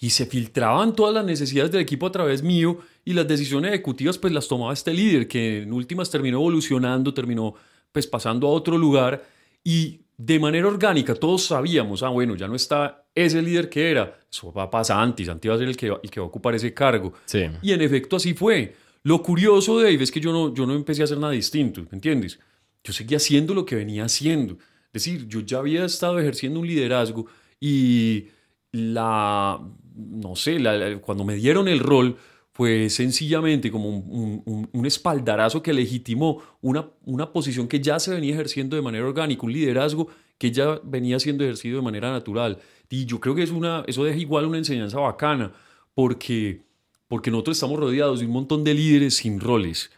y 0.00 0.10
se 0.10 0.26
filtraban 0.26 0.96
todas 0.96 1.14
las 1.14 1.24
necesidades 1.24 1.70
del 1.70 1.82
equipo 1.82 2.04
a 2.08 2.10
través 2.10 2.42
mío 2.42 2.78
y 3.08 3.14
las 3.14 3.26
decisiones 3.26 3.72
ejecutivas 3.72 4.18
pues 4.18 4.34
las 4.34 4.46
tomaba 4.46 4.70
este 4.74 4.92
líder 4.92 5.26
que 5.26 5.62
en 5.62 5.72
últimas 5.72 6.10
terminó 6.10 6.36
evolucionando, 6.40 7.14
terminó 7.14 7.54
pues 7.90 8.06
pasando 8.06 8.46
a 8.46 8.50
otro 8.50 8.76
lugar 8.76 9.24
y 9.64 10.02
de 10.14 10.38
manera 10.38 10.68
orgánica 10.68 11.14
todos 11.14 11.44
sabíamos, 11.44 12.02
ah, 12.02 12.10
bueno, 12.10 12.36
ya 12.36 12.46
no 12.46 12.54
está 12.54 13.06
ese 13.14 13.40
líder 13.40 13.70
que 13.70 13.90
era, 13.90 14.20
eso 14.30 14.52
va 14.52 14.64
a 14.64 14.70
pasar 14.70 14.98
Santi, 14.98 15.24
Santi 15.24 15.48
va 15.48 15.54
a 15.54 15.58
ser 15.58 15.68
el 15.68 15.76
que, 15.78 15.86
el 15.86 16.10
que 16.10 16.20
va 16.20 16.26
a 16.26 16.28
ocupar 16.28 16.54
ese 16.54 16.74
cargo. 16.74 17.14
Sí. 17.24 17.46
Y 17.62 17.72
en 17.72 17.80
efecto 17.80 18.16
así 18.16 18.34
fue. 18.34 18.76
Lo 19.04 19.22
curioso, 19.22 19.78
Dave, 19.78 20.02
es 20.02 20.10
que 20.10 20.20
yo 20.20 20.30
no, 20.30 20.52
yo 20.52 20.66
no 20.66 20.74
empecé 20.74 21.00
a 21.00 21.04
hacer 21.04 21.16
nada 21.16 21.32
distinto, 21.32 21.80
¿me 21.80 21.88
entiendes? 21.92 22.38
Yo 22.84 22.92
seguía 22.92 23.16
haciendo 23.16 23.54
lo 23.54 23.64
que 23.64 23.74
venía 23.74 24.04
haciendo. 24.04 24.58
Es 24.92 25.04
decir, 25.04 25.26
yo 25.28 25.40
ya 25.40 25.60
había 25.60 25.86
estado 25.86 26.18
ejerciendo 26.18 26.60
un 26.60 26.66
liderazgo 26.66 27.24
y 27.58 28.26
la, 28.70 29.58
no 29.94 30.36
sé, 30.36 30.58
cuando 31.00 31.24
me 31.24 31.36
dieron 31.36 31.68
el 31.68 31.78
rol, 31.78 32.18
fue 32.58 32.90
sencillamente 32.90 33.70
como 33.70 33.88
un, 33.88 34.68
un, 34.72 34.84
espaldarazo 34.84 35.62
que 35.62 35.72
legitimó 35.72 36.42
una, 36.60 36.88
una 37.04 37.32
posición 37.32 37.68
que 37.68 37.78
ya 37.78 38.00
se 38.00 38.12
venía 38.12 38.34
ejerciendo 38.34 38.74
de 38.74 38.82
manera 38.82 39.06
orgánica, 39.06 39.46
un 39.46 39.52
liderazgo 39.52 40.08
que 40.38 40.50
ya 40.50 40.80
venía 40.82 41.20
siendo 41.20 41.44
ejercido 41.44 41.76
de 41.76 41.82
manera 41.82 42.10
natural. 42.10 42.58
Y 42.90 43.04
yo 43.04 43.20
creo 43.20 43.36
que 43.36 43.44
es 43.44 43.52
una, 43.52 43.84
eso 43.86 44.02
deja 44.02 44.18
igual 44.18 44.44
una 44.46 44.58
enseñanza 44.58 44.98
bacana, 44.98 45.52
porque, 45.94 46.62
porque 47.06 47.30
nosotros 47.30 47.58
estamos 47.58 47.78
rodeados 47.78 48.18
de 48.18 48.26
un 48.26 48.32
montón 48.32 48.64
de 48.64 48.74
líderes 48.74 49.14
sin 49.14 49.38
roles. 49.38 49.92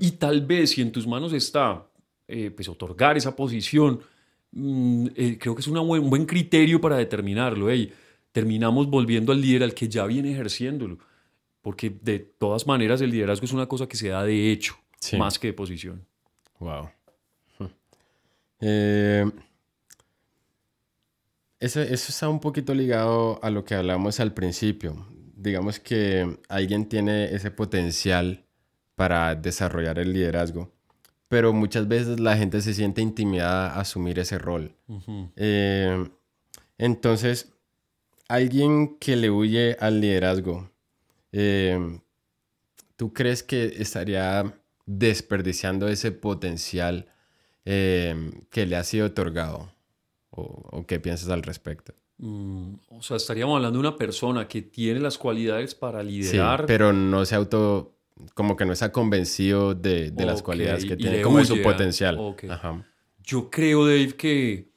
Y 0.00 0.10
tal 0.10 0.44
vez 0.44 0.70
si 0.70 0.82
en 0.82 0.90
tus 0.90 1.06
manos 1.06 1.32
está 1.32 1.86
eh, 2.26 2.50
pues, 2.50 2.68
otorgar 2.68 3.18
esa 3.18 3.36
posición, 3.36 4.00
mm, 4.50 5.06
eh, 5.14 5.38
creo 5.38 5.54
que 5.54 5.60
es 5.60 5.68
una 5.68 5.80
un 5.80 6.10
buen 6.10 6.26
criterio 6.26 6.80
para 6.80 6.96
determinarlo. 6.96 7.68
terminamos 8.32 8.88
volviendo 8.90 9.30
al 9.30 9.40
líder 9.40 9.62
al 9.62 9.74
que 9.74 9.88
ya 9.88 10.06
viene 10.06 10.32
ejerciéndolo 10.32 10.98
porque 11.62 11.90
de 11.90 12.18
todas 12.18 12.66
maneras 12.66 13.00
el 13.00 13.10
liderazgo 13.10 13.44
es 13.44 13.52
una 13.52 13.66
cosa 13.66 13.86
que 13.86 13.96
se 13.96 14.08
da 14.08 14.24
de 14.24 14.50
hecho, 14.50 14.76
más 15.18 15.38
que 15.38 15.48
de 15.48 15.52
posición. 15.52 16.06
Wow. 16.58 16.90
Eh, 18.62 19.24
eso, 21.58 21.80
eso, 21.80 22.06
está 22.08 22.28
un 22.28 22.40
poquito 22.40 22.74
ligado 22.74 23.42
a 23.42 23.48
lo 23.48 23.64
que 23.64 23.74
hablamos 23.74 24.20
al 24.20 24.34
principio. 24.34 25.06
Digamos 25.34 25.80
que 25.80 26.38
alguien 26.48 26.86
tiene 26.86 27.34
ese 27.34 27.50
potencial 27.50 28.44
para 28.96 29.34
desarrollar 29.34 29.98
el 29.98 30.12
liderazgo, 30.12 30.70
pero 31.28 31.54
muchas 31.54 31.88
veces 31.88 32.20
la 32.20 32.36
gente 32.36 32.60
se 32.60 32.74
siente 32.74 33.00
intimidada 33.00 33.70
a 33.70 33.80
asumir 33.80 34.18
ese 34.18 34.38
rol. 34.38 34.74
Eh, 35.36 36.06
entonces, 36.76 37.54
alguien 38.28 38.98
que 38.98 39.16
le 39.16 39.30
huye 39.30 39.76
al 39.80 40.00
liderazgo, 40.00 40.70
Em, 41.32 42.00
¿tú 42.96 43.12
crees 43.12 43.42
que 43.42 43.74
estaría 43.78 44.54
desperdiciando 44.86 45.88
ese 45.88 46.12
potencial 46.12 47.06
em, 47.64 48.32
que 48.50 48.66
le 48.66 48.76
ha 48.76 48.84
sido 48.84 49.06
otorgado? 49.06 49.72
¿O, 50.30 50.84
qué 50.86 51.00
piensas 51.00 51.28
al 51.28 51.42
respecto? 51.42 51.92
Mm, 52.18 52.74
o 52.90 53.02
sea, 53.02 53.16
estaríamos 53.16 53.56
hablando 53.56 53.78
de 53.78 53.88
una 53.88 53.96
persona 53.96 54.46
que 54.46 54.62
tiene 54.62 55.00
las 55.00 55.18
cualidades 55.18 55.74
para 55.74 56.02
liderar. 56.02 56.60
Sí, 56.60 56.64
pero 56.66 56.92
no 56.92 57.24
se 57.24 57.34
auto, 57.34 57.96
como 58.34 58.56
que 58.56 58.64
no 58.64 58.72
está 58.72 58.92
convencido 58.92 59.74
de, 59.74 60.12
las 60.16 60.42
cualidades 60.42 60.84
que 60.84 60.96
tiene, 60.96 61.22
como 61.22 61.44
su 61.44 61.60
potencial. 61.62 62.18
Yo 63.22 63.50
creo, 63.50 63.86
Dave, 63.86 64.14
que, 64.16 64.70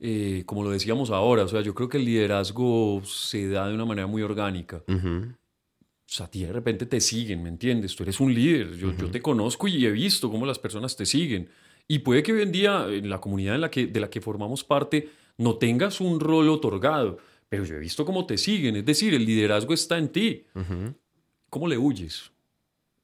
eh, 0.00 0.42
como 0.46 0.64
lo 0.64 0.70
decíamos 0.70 1.10
ahora, 1.10 1.44
o 1.44 1.48
sea, 1.48 1.60
yo 1.60 1.74
creo 1.74 1.88
que 1.88 1.98
el 1.98 2.04
liderazgo 2.04 3.02
se 3.04 3.48
da 3.48 3.68
de 3.68 3.74
una 3.74 3.84
manera 3.84 4.06
muy 4.06 4.22
orgánica. 4.22 4.82
O 4.86 5.43
sea, 6.06 6.26
a 6.26 6.30
ti 6.30 6.44
de 6.44 6.52
repente 6.52 6.86
te 6.86 7.00
siguen, 7.00 7.42
¿me 7.42 7.48
entiendes? 7.48 7.96
Tú 7.96 8.02
eres 8.02 8.20
un 8.20 8.32
líder, 8.32 8.76
yo, 8.76 8.94
yo 8.96 9.10
te 9.10 9.20
conozco 9.22 9.68
y 9.68 9.84
he 9.84 9.90
visto 9.90 10.30
cómo 10.30 10.46
las 10.46 10.58
personas 10.58 10.96
te 10.96 11.06
siguen. 11.06 11.48
Y 11.86 12.00
puede 12.00 12.22
que 12.22 12.32
hoy 12.32 12.42
en 12.42 12.52
día 12.52 12.86
en 12.88 13.10
la 13.10 13.20
comunidad 13.20 13.54
en 13.54 13.60
la 13.60 13.70
que, 13.70 13.86
de 13.86 14.00
la 14.00 14.08
que 14.08 14.20
formamos 14.20 14.64
parte 14.64 15.08
no 15.36 15.56
tengas 15.56 16.00
un 16.00 16.20
rol 16.20 16.48
otorgado, 16.48 17.18
pero 17.48 17.64
yo 17.64 17.76
he 17.76 17.80
visto 17.80 18.04
cómo 18.04 18.26
te 18.26 18.38
siguen. 18.38 18.76
Es 18.76 18.84
decir, 18.84 19.14
el 19.14 19.24
liderazgo 19.24 19.74
está 19.74 19.98
en 19.98 20.08
ti. 20.08 20.44
¿Cómo 21.50 21.68
le 21.68 21.76
huyes? 21.76 22.30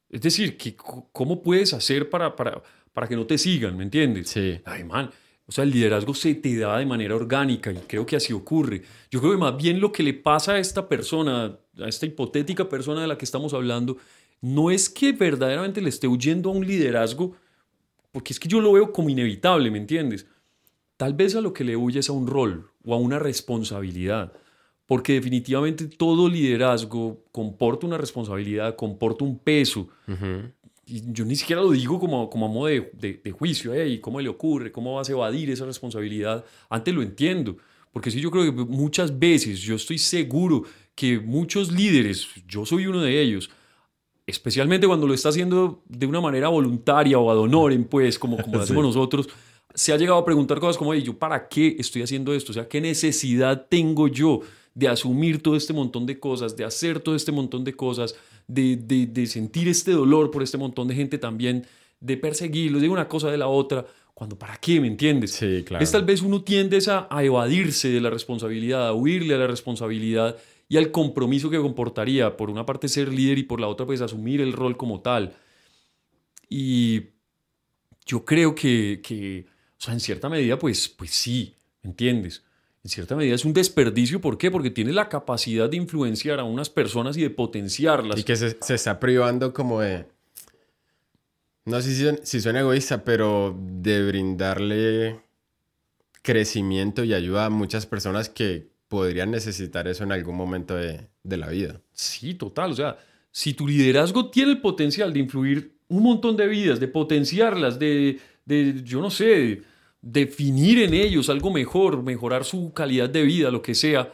Es 0.08 0.20
decir, 0.20 0.56
que, 0.56 0.74
¿cómo 0.76 1.42
puedes 1.42 1.72
hacer 1.72 2.10
para, 2.10 2.34
para, 2.34 2.62
para 2.92 3.06
que 3.06 3.16
no 3.16 3.26
te 3.26 3.38
sigan? 3.38 3.76
¿Me 3.76 3.84
entiendes? 3.84 4.28
Sí. 4.28 4.60
Ay, 4.64 4.84
man. 4.84 5.10
O 5.50 5.52
sea, 5.52 5.64
el 5.64 5.72
liderazgo 5.72 6.14
se 6.14 6.36
te 6.36 6.56
da 6.56 6.78
de 6.78 6.86
manera 6.86 7.16
orgánica 7.16 7.72
y 7.72 7.76
creo 7.88 8.06
que 8.06 8.14
así 8.14 8.32
ocurre. 8.32 8.82
Yo 9.10 9.18
creo 9.18 9.32
que 9.32 9.38
más 9.38 9.56
bien 9.56 9.80
lo 9.80 9.90
que 9.90 10.04
le 10.04 10.14
pasa 10.14 10.52
a 10.52 10.58
esta 10.60 10.88
persona, 10.88 11.58
a 11.76 11.88
esta 11.88 12.06
hipotética 12.06 12.68
persona 12.68 13.00
de 13.00 13.08
la 13.08 13.18
que 13.18 13.24
estamos 13.24 13.52
hablando, 13.52 13.96
no 14.40 14.70
es 14.70 14.88
que 14.88 15.10
verdaderamente 15.10 15.80
le 15.80 15.88
esté 15.88 16.06
huyendo 16.06 16.50
a 16.50 16.52
un 16.52 16.64
liderazgo, 16.64 17.34
porque 18.12 18.32
es 18.32 18.38
que 18.38 18.48
yo 18.48 18.60
lo 18.60 18.74
veo 18.74 18.92
como 18.92 19.10
inevitable, 19.10 19.72
¿me 19.72 19.78
entiendes? 19.78 20.24
Tal 20.96 21.14
vez 21.14 21.34
a 21.34 21.40
lo 21.40 21.52
que 21.52 21.64
le 21.64 21.74
huye 21.76 21.98
es 21.98 22.08
a 22.08 22.12
un 22.12 22.28
rol 22.28 22.70
o 22.84 22.94
a 22.94 22.98
una 22.98 23.18
responsabilidad, 23.18 24.32
porque 24.86 25.14
definitivamente 25.14 25.88
todo 25.88 26.28
liderazgo 26.28 27.24
comporta 27.32 27.88
una 27.88 27.98
responsabilidad, 27.98 28.76
comporta 28.76 29.24
un 29.24 29.36
peso 29.36 29.88
y 30.90 31.12
yo 31.12 31.24
ni 31.24 31.36
siquiera 31.36 31.62
lo 31.62 31.70
digo 31.70 32.00
como, 32.00 32.28
como 32.28 32.46
a 32.46 32.48
modo 32.48 32.66
de, 32.66 33.20
de, 33.22 33.30
juicio, 33.30 33.72
¿eh? 33.72 33.88
¿Y 33.88 34.00
cómo 34.00 34.20
le 34.20 34.28
ocurre? 34.28 34.72
¿Cómo 34.72 34.96
vas 34.96 35.08
a 35.08 35.12
evadir 35.12 35.48
esa 35.50 35.64
responsabilidad? 35.64 36.44
Antes 36.68 36.92
lo 36.92 37.02
entiendo, 37.02 37.56
porque 37.92 38.10
sí, 38.10 38.20
yo 38.20 38.30
creo 38.30 38.44
que 38.44 38.52
muchas 38.64 39.16
veces, 39.16 39.60
yo 39.60 39.76
estoy 39.76 39.98
seguro 39.98 40.64
que 40.96 41.20
muchos 41.20 41.70
líderes, 41.70 42.26
yo 42.48 42.66
soy 42.66 42.86
uno 42.86 43.00
de 43.02 43.22
ellos, 43.22 43.50
especialmente 44.26 44.88
cuando 44.88 45.06
lo 45.06 45.14
está 45.14 45.28
haciendo 45.28 45.82
de 45.88 46.06
una 46.06 46.20
manera 46.20 46.48
voluntaria 46.48 47.18
o 47.18 47.30
ad 47.30 47.38
honorem, 47.38 47.84
pues, 47.84 48.18
como, 48.18 48.36
como 48.36 48.54
lo 48.56 48.62
hacemos 48.62 48.82
nosotros, 48.82 49.28
se 49.72 49.92
ha 49.92 49.96
llegado 49.96 50.18
a 50.18 50.24
preguntar 50.24 50.58
cosas 50.58 50.76
como, 50.76 50.92
¿yo 50.94 51.16
para 51.16 51.48
qué 51.48 51.76
estoy 51.78 52.02
haciendo 52.02 52.34
esto? 52.34 52.50
O 52.50 52.54
sea, 52.54 52.68
¿qué 52.68 52.80
necesidad 52.80 53.66
tengo 53.68 54.08
yo 54.08 54.40
de 54.74 54.88
asumir 54.88 55.40
todo 55.40 55.54
este 55.54 55.72
montón 55.72 56.06
de 56.06 56.18
cosas, 56.18 56.56
de 56.56 56.64
hacer 56.64 56.98
todo 56.98 57.14
este 57.14 57.30
montón 57.30 57.62
de 57.62 57.74
cosas? 57.74 58.16
De, 58.52 59.26
sentir 59.26 59.68
este 59.68 59.92
dolor 59.92 60.30
por 60.30 60.42
este 60.42 60.58
montón 60.58 60.88
de 60.88 60.94
gente 60.94 61.18
también, 61.18 61.66
de 62.00 62.16
perseguirlos, 62.16 62.82
de 62.82 62.88
una 62.88 63.08
cosa 63.08 63.30
de 63.30 63.38
la 63.38 63.48
otra, 63.48 63.86
cuando 64.14 64.38
para 64.38 64.56
qué, 64.56 64.80
¿me 64.80 64.86
entiendes? 64.86 65.32
Sí, 65.32 65.64
claro. 65.64 65.82
Es 65.82 65.92
tal 65.92 66.04
vez 66.04 66.22
uno 66.22 66.42
tiende 66.42 66.78
a, 66.88 67.06
a 67.10 67.24
evadirse 67.24 67.88
de 67.88 68.00
la 68.00 68.10
responsabilidad, 68.10 68.88
a 68.88 68.94
huirle 68.94 69.34
a 69.34 69.38
la 69.38 69.46
responsabilidad 69.46 70.36
y 70.68 70.76
al 70.76 70.90
compromiso 70.90 71.50
que 71.50 71.58
comportaría, 71.58 72.36
por 72.36 72.50
una 72.50 72.66
parte 72.66 72.88
ser 72.88 73.12
líder 73.12 73.38
y 73.38 73.42
por 73.44 73.60
la 73.60 73.68
otra 73.68 73.86
pues 73.86 74.00
asumir 74.00 74.40
el 74.40 74.52
rol 74.52 74.76
como 74.76 75.00
tal. 75.00 75.34
Y 76.48 77.02
yo 78.06 78.24
creo 78.24 78.54
que, 78.54 79.00
que 79.02 79.46
o 79.78 79.82
sea, 79.82 79.94
en 79.94 80.00
cierta 80.00 80.28
medida 80.28 80.58
pues, 80.58 80.88
pues 80.88 81.10
sí, 81.10 81.54
¿me 81.82 81.90
entiendes? 81.90 82.44
En 82.82 82.90
cierta 82.90 83.14
medida 83.14 83.34
es 83.34 83.44
un 83.44 83.52
desperdicio. 83.52 84.20
¿Por 84.20 84.38
qué? 84.38 84.50
Porque 84.50 84.70
tiene 84.70 84.92
la 84.92 85.08
capacidad 85.08 85.68
de 85.68 85.76
influenciar 85.76 86.40
a 86.40 86.44
unas 86.44 86.70
personas 86.70 87.16
y 87.16 87.22
de 87.22 87.30
potenciarlas. 87.30 88.18
Y 88.18 88.24
que 88.24 88.36
se, 88.36 88.56
está 88.74 88.98
privando 88.98 89.52
como 89.52 89.80
de... 89.80 90.06
No 91.66 91.80
sé 91.82 91.94
si, 91.94 92.18
si 92.22 92.40
suena 92.40 92.60
egoísta, 92.60 93.04
pero 93.04 93.56
de 93.58 94.06
brindarle 94.06 95.20
crecimiento 96.22 97.04
y 97.04 97.14
ayuda 97.14 97.46
a 97.46 97.50
muchas 97.50 97.86
personas 97.86 98.28
que 98.28 98.70
podrían 98.88 99.30
necesitar 99.30 99.86
eso 99.86 100.04
en 100.04 100.12
algún 100.12 100.36
momento 100.36 100.74
de, 100.74 101.08
de 101.22 101.36
la 101.36 101.48
vida. 101.48 101.80
Sí, 101.92 102.34
total. 102.34 102.72
O 102.72 102.74
sea, 102.74 102.98
si 103.30 103.54
tu 103.54 103.68
liderazgo 103.68 104.30
tiene 104.30 104.52
el 104.52 104.60
potencial 104.60 105.12
de 105.12 105.20
influir 105.20 105.76
un 105.88 106.02
montón 106.02 106.36
de 106.36 106.46
vidas, 106.46 106.80
de 106.80 106.88
potenciarlas, 106.88 107.78
de, 107.78 108.18
de 108.44 108.80
yo 108.82 109.00
no 109.00 109.10
sé, 109.10 109.62
definir 110.02 110.82
en 110.82 110.94
ellos 110.94 111.28
algo 111.28 111.50
mejor, 111.50 112.02
mejorar 112.02 112.44
su 112.44 112.72
calidad 112.72 113.08
de 113.08 113.22
vida, 113.22 113.50
lo 113.50 113.62
que 113.62 113.74
sea. 113.74 114.12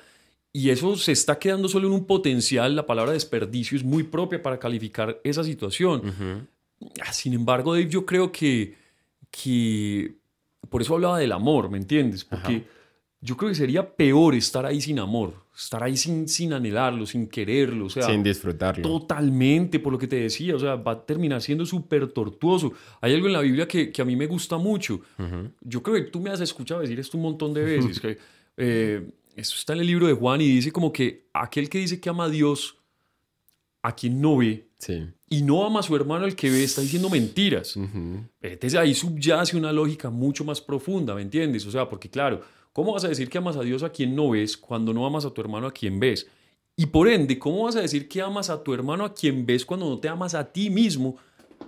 Y 0.53 0.71
eso 0.71 0.97
se 0.97 1.13
está 1.13 1.39
quedando 1.39 1.69
solo 1.69 1.87
en 1.87 1.95
un 1.95 2.07
potencial. 2.07 2.75
La 2.75 2.87
palabra 2.87 3.13
desperdicio 3.13 3.77
es 3.77 3.85
muy 3.85 4.05
propia 4.05 4.43
para 4.43 4.59
calificar 4.59 5.21
esa 5.23 5.45
situación. 5.45 6.49
Ah, 7.03 7.13
sin 7.13 7.35
embargo, 7.35 7.75
Dave, 7.75 7.89
yo 7.89 8.07
creo 8.07 8.33
que, 8.33 8.75
que 9.31 10.15
por 10.69 10.83
eso 10.83 10.95
hablaba 10.95 11.19
del 11.19 11.33
amor, 11.33 11.71
¿me 11.71 11.79
entiendes? 11.79 12.25
Porque 12.25 12.65
yo 13.27 13.37
creo 13.37 13.49
que 13.49 13.57
sería 13.57 13.85
peor 13.85 14.37
estar 14.37 14.65
ahí 14.65 14.81
sin 14.81 15.01
amor, 15.01 15.35
estar 15.55 15.83
ahí 15.83 15.97
sin, 15.97 16.29
sin 16.29 16.53
anhelarlo, 16.53 17.05
sin 17.07 17.27
quererlo, 17.27 17.87
o 17.87 17.91
sea, 17.91 18.05
sin 18.05 18.23
disfrutarlo. 18.23 18.83
Totalmente, 18.83 19.81
por 19.81 19.93
lo 19.93 19.99
que 19.99 20.07
te 20.07 20.15
decía, 20.15 20.55
o 20.55 20.61
sea, 20.61 20.77
va 20.77 20.93
a 20.93 21.05
terminar 21.05 21.43
siendo 21.43 21.67
súper 21.67 22.07
tortuoso. 22.07 22.73
Hay 23.01 23.15
algo 23.15 23.27
en 23.27 23.33
la 23.33 23.41
Biblia 23.41 23.67
que, 23.67 23.91
que 23.91 24.01
a 24.01 24.05
mí 24.05 24.15
me 24.15 24.29
gusta 24.29 24.59
mucho. 24.59 25.01
Yo 25.61 25.83
creo 25.83 25.97
que 25.97 26.03
tú 26.03 26.21
me 26.21 26.31
has 26.31 26.41
escuchado 26.41 26.81
decir 26.81 27.01
esto 27.01 27.17
un 27.17 27.25
montón 27.25 27.53
de 27.53 27.63
veces. 27.65 27.99
que, 27.99 28.17
eh, 28.57 29.11
esto 29.35 29.57
está 29.57 29.73
en 29.73 29.81
el 29.81 29.89
libro 29.89 30.07
de 30.07 30.13
Juan 30.13 30.41
y 30.41 30.47
dice 30.47 30.71
como 30.71 30.93
que 30.93 31.27
aquel 31.33 31.69
que 31.69 31.79
dice 31.79 32.01
que 32.01 32.09
ama 32.09 32.25
a 32.27 32.29
Dios, 32.29 32.77
a 33.83 33.95
quien 33.95 34.21
no 34.21 34.37
ve, 34.37 34.69
y 35.29 35.43
no 35.43 35.67
ama 35.67 35.81
a 35.81 35.83
su 35.83 35.97
hermano 35.97 36.27
al 36.27 36.37
que 36.37 36.49
ve, 36.49 36.63
está 36.63 36.81
diciendo 36.81 37.11
mentiras. 37.11 37.77
Entonces 38.41 38.75
ahí 38.77 38.95
subyace 38.95 39.57
una 39.57 39.73
lógica 39.73 40.11
mucho 40.11 40.45
más 40.45 40.61
profunda, 40.61 41.15
¿me 41.15 41.23
entiendes? 41.23 41.67
O 41.67 41.73
sea, 41.73 41.89
porque 41.89 42.09
claro, 42.09 42.41
¿Cómo 42.77 42.93
vas 42.93 43.05
a 43.05 43.09
decir 43.09 43.31
que 43.31 43.39
amas 43.39 43.57
a 43.57 43.63
Dios 43.63 43.83
a 43.83 43.89
quien 43.89 44.15
no 44.15 44.29
ves 44.29 44.55
cuando 44.55 44.93
no 44.93 45.07
amas 45.07 45.25
a 45.25 45.31
tu 45.31 45.41
hermano 45.41 45.67
a 45.67 45.73
quien 45.73 45.99
ves? 45.99 46.27
Y 46.77 46.85
por 46.85 47.09
ende, 47.09 47.39
¿cómo 47.39 47.63
vas 47.63 47.75
a 47.77 47.81
decir 47.81 48.07
que 48.07 48.21
amas 48.21 48.51
a 48.51 48.63
tu 48.63 48.75
hermano 48.75 49.07
a 49.07 49.15
quien 49.15 49.47
ves 49.47 49.65
cuando 49.65 49.89
no 49.89 49.99
te 49.99 50.11
amas 50.11 50.35
a 50.35 50.45
ti 50.45 50.69
mismo, 50.69 51.17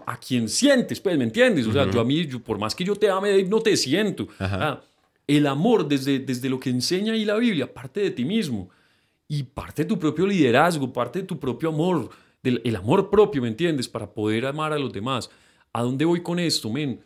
a 0.05 0.21
quien 0.21 0.51
sientes? 0.51 1.01
Pues, 1.01 1.17
¿me 1.17 1.25
entiendes? 1.25 1.67
O 1.67 1.73
sea, 1.73 1.91
tú 1.91 1.99
a 1.99 2.05
mí, 2.05 2.27
por 2.27 2.59
más 2.59 2.75
que 2.75 2.85
yo 2.85 2.95
te 2.95 3.09
ame, 3.09 3.43
no 3.45 3.61
te 3.61 3.75
siento. 3.79 4.29
Ah, 4.39 4.83
el 5.27 5.47
amor 5.47 5.89
desde, 5.89 6.19
desde 6.19 6.51
lo 6.51 6.61
que 6.61 6.69
enseña 6.69 7.15
ahí 7.15 7.25
la 7.25 7.37
Biblia 7.37 7.73
parte 7.73 8.01
de 8.01 8.11
ti 8.11 8.27
mismo 8.27 8.69
y 9.27 9.45
parte 9.45 9.85
de 9.85 9.89
tu 9.89 9.99
propio 9.99 10.27
liderazgo, 10.27 10.93
parte 10.93 11.21
de 11.21 11.25
tu 11.25 11.41
propio 11.41 11.71
amor, 11.71 12.11
del 12.43 12.61
el 12.67 12.77
amor 12.77 13.09
propio, 13.09 13.41
¿me 13.41 13.49
entiendes? 13.49 13.89
Para 13.89 14.13
poder 14.13 14.45
amar 14.45 14.75
a 14.75 14.79
los 14.79 14.93
demás. 14.93 15.31
¿A 15.73 15.81
dónde 15.83 16.05
voy 16.05 16.23
con 16.23 16.39
esto, 16.39 16.69
men? 16.69 17.01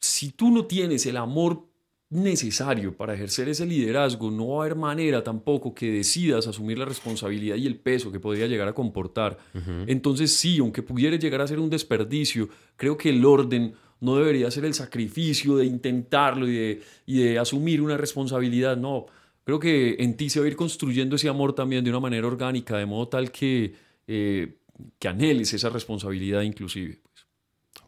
Si 0.00 0.32
tú 0.32 0.50
no 0.50 0.64
tienes 0.64 1.06
el 1.06 1.16
amor 1.16 1.67
necesario 2.10 2.96
para 2.96 3.14
ejercer 3.14 3.48
ese 3.48 3.66
liderazgo, 3.66 4.30
no 4.30 4.48
va 4.48 4.62
a 4.62 4.66
haber 4.66 4.76
manera 4.76 5.22
tampoco 5.22 5.74
que 5.74 5.90
decidas 5.90 6.46
asumir 6.46 6.78
la 6.78 6.86
responsabilidad 6.86 7.56
y 7.56 7.66
el 7.66 7.76
peso 7.76 8.10
que 8.10 8.18
podría 8.18 8.46
llegar 8.46 8.68
a 8.68 8.72
comportar. 8.72 9.38
Entonces 9.86 10.32
sí, 10.32 10.58
aunque 10.58 10.82
pudiera 10.82 11.16
llegar 11.16 11.42
a 11.42 11.46
ser 11.46 11.58
un 11.58 11.68
desperdicio, 11.68 12.48
creo 12.76 12.96
que 12.96 13.10
el 13.10 13.24
orden 13.24 13.74
no 14.00 14.16
debería 14.16 14.50
ser 14.50 14.64
el 14.64 14.74
sacrificio 14.74 15.56
de 15.56 15.66
intentarlo 15.66 16.48
y 16.48 16.56
de, 16.56 16.82
y 17.04 17.18
de 17.18 17.38
asumir 17.38 17.82
una 17.82 17.96
responsabilidad, 17.96 18.76
no. 18.76 19.06
Creo 19.44 19.58
que 19.58 19.96
en 19.98 20.16
ti 20.16 20.30
se 20.30 20.40
va 20.40 20.46
a 20.46 20.48
ir 20.48 20.56
construyendo 20.56 21.16
ese 21.16 21.28
amor 21.28 21.54
también 21.54 21.82
de 21.84 21.90
una 21.90 22.00
manera 22.00 22.26
orgánica, 22.26 22.76
de 22.78 22.86
modo 22.86 23.08
tal 23.08 23.30
que, 23.30 23.74
eh, 24.06 24.58
que 24.98 25.08
anheles 25.08 25.52
esa 25.52 25.68
responsabilidad 25.68 26.42
inclusive. 26.42 27.00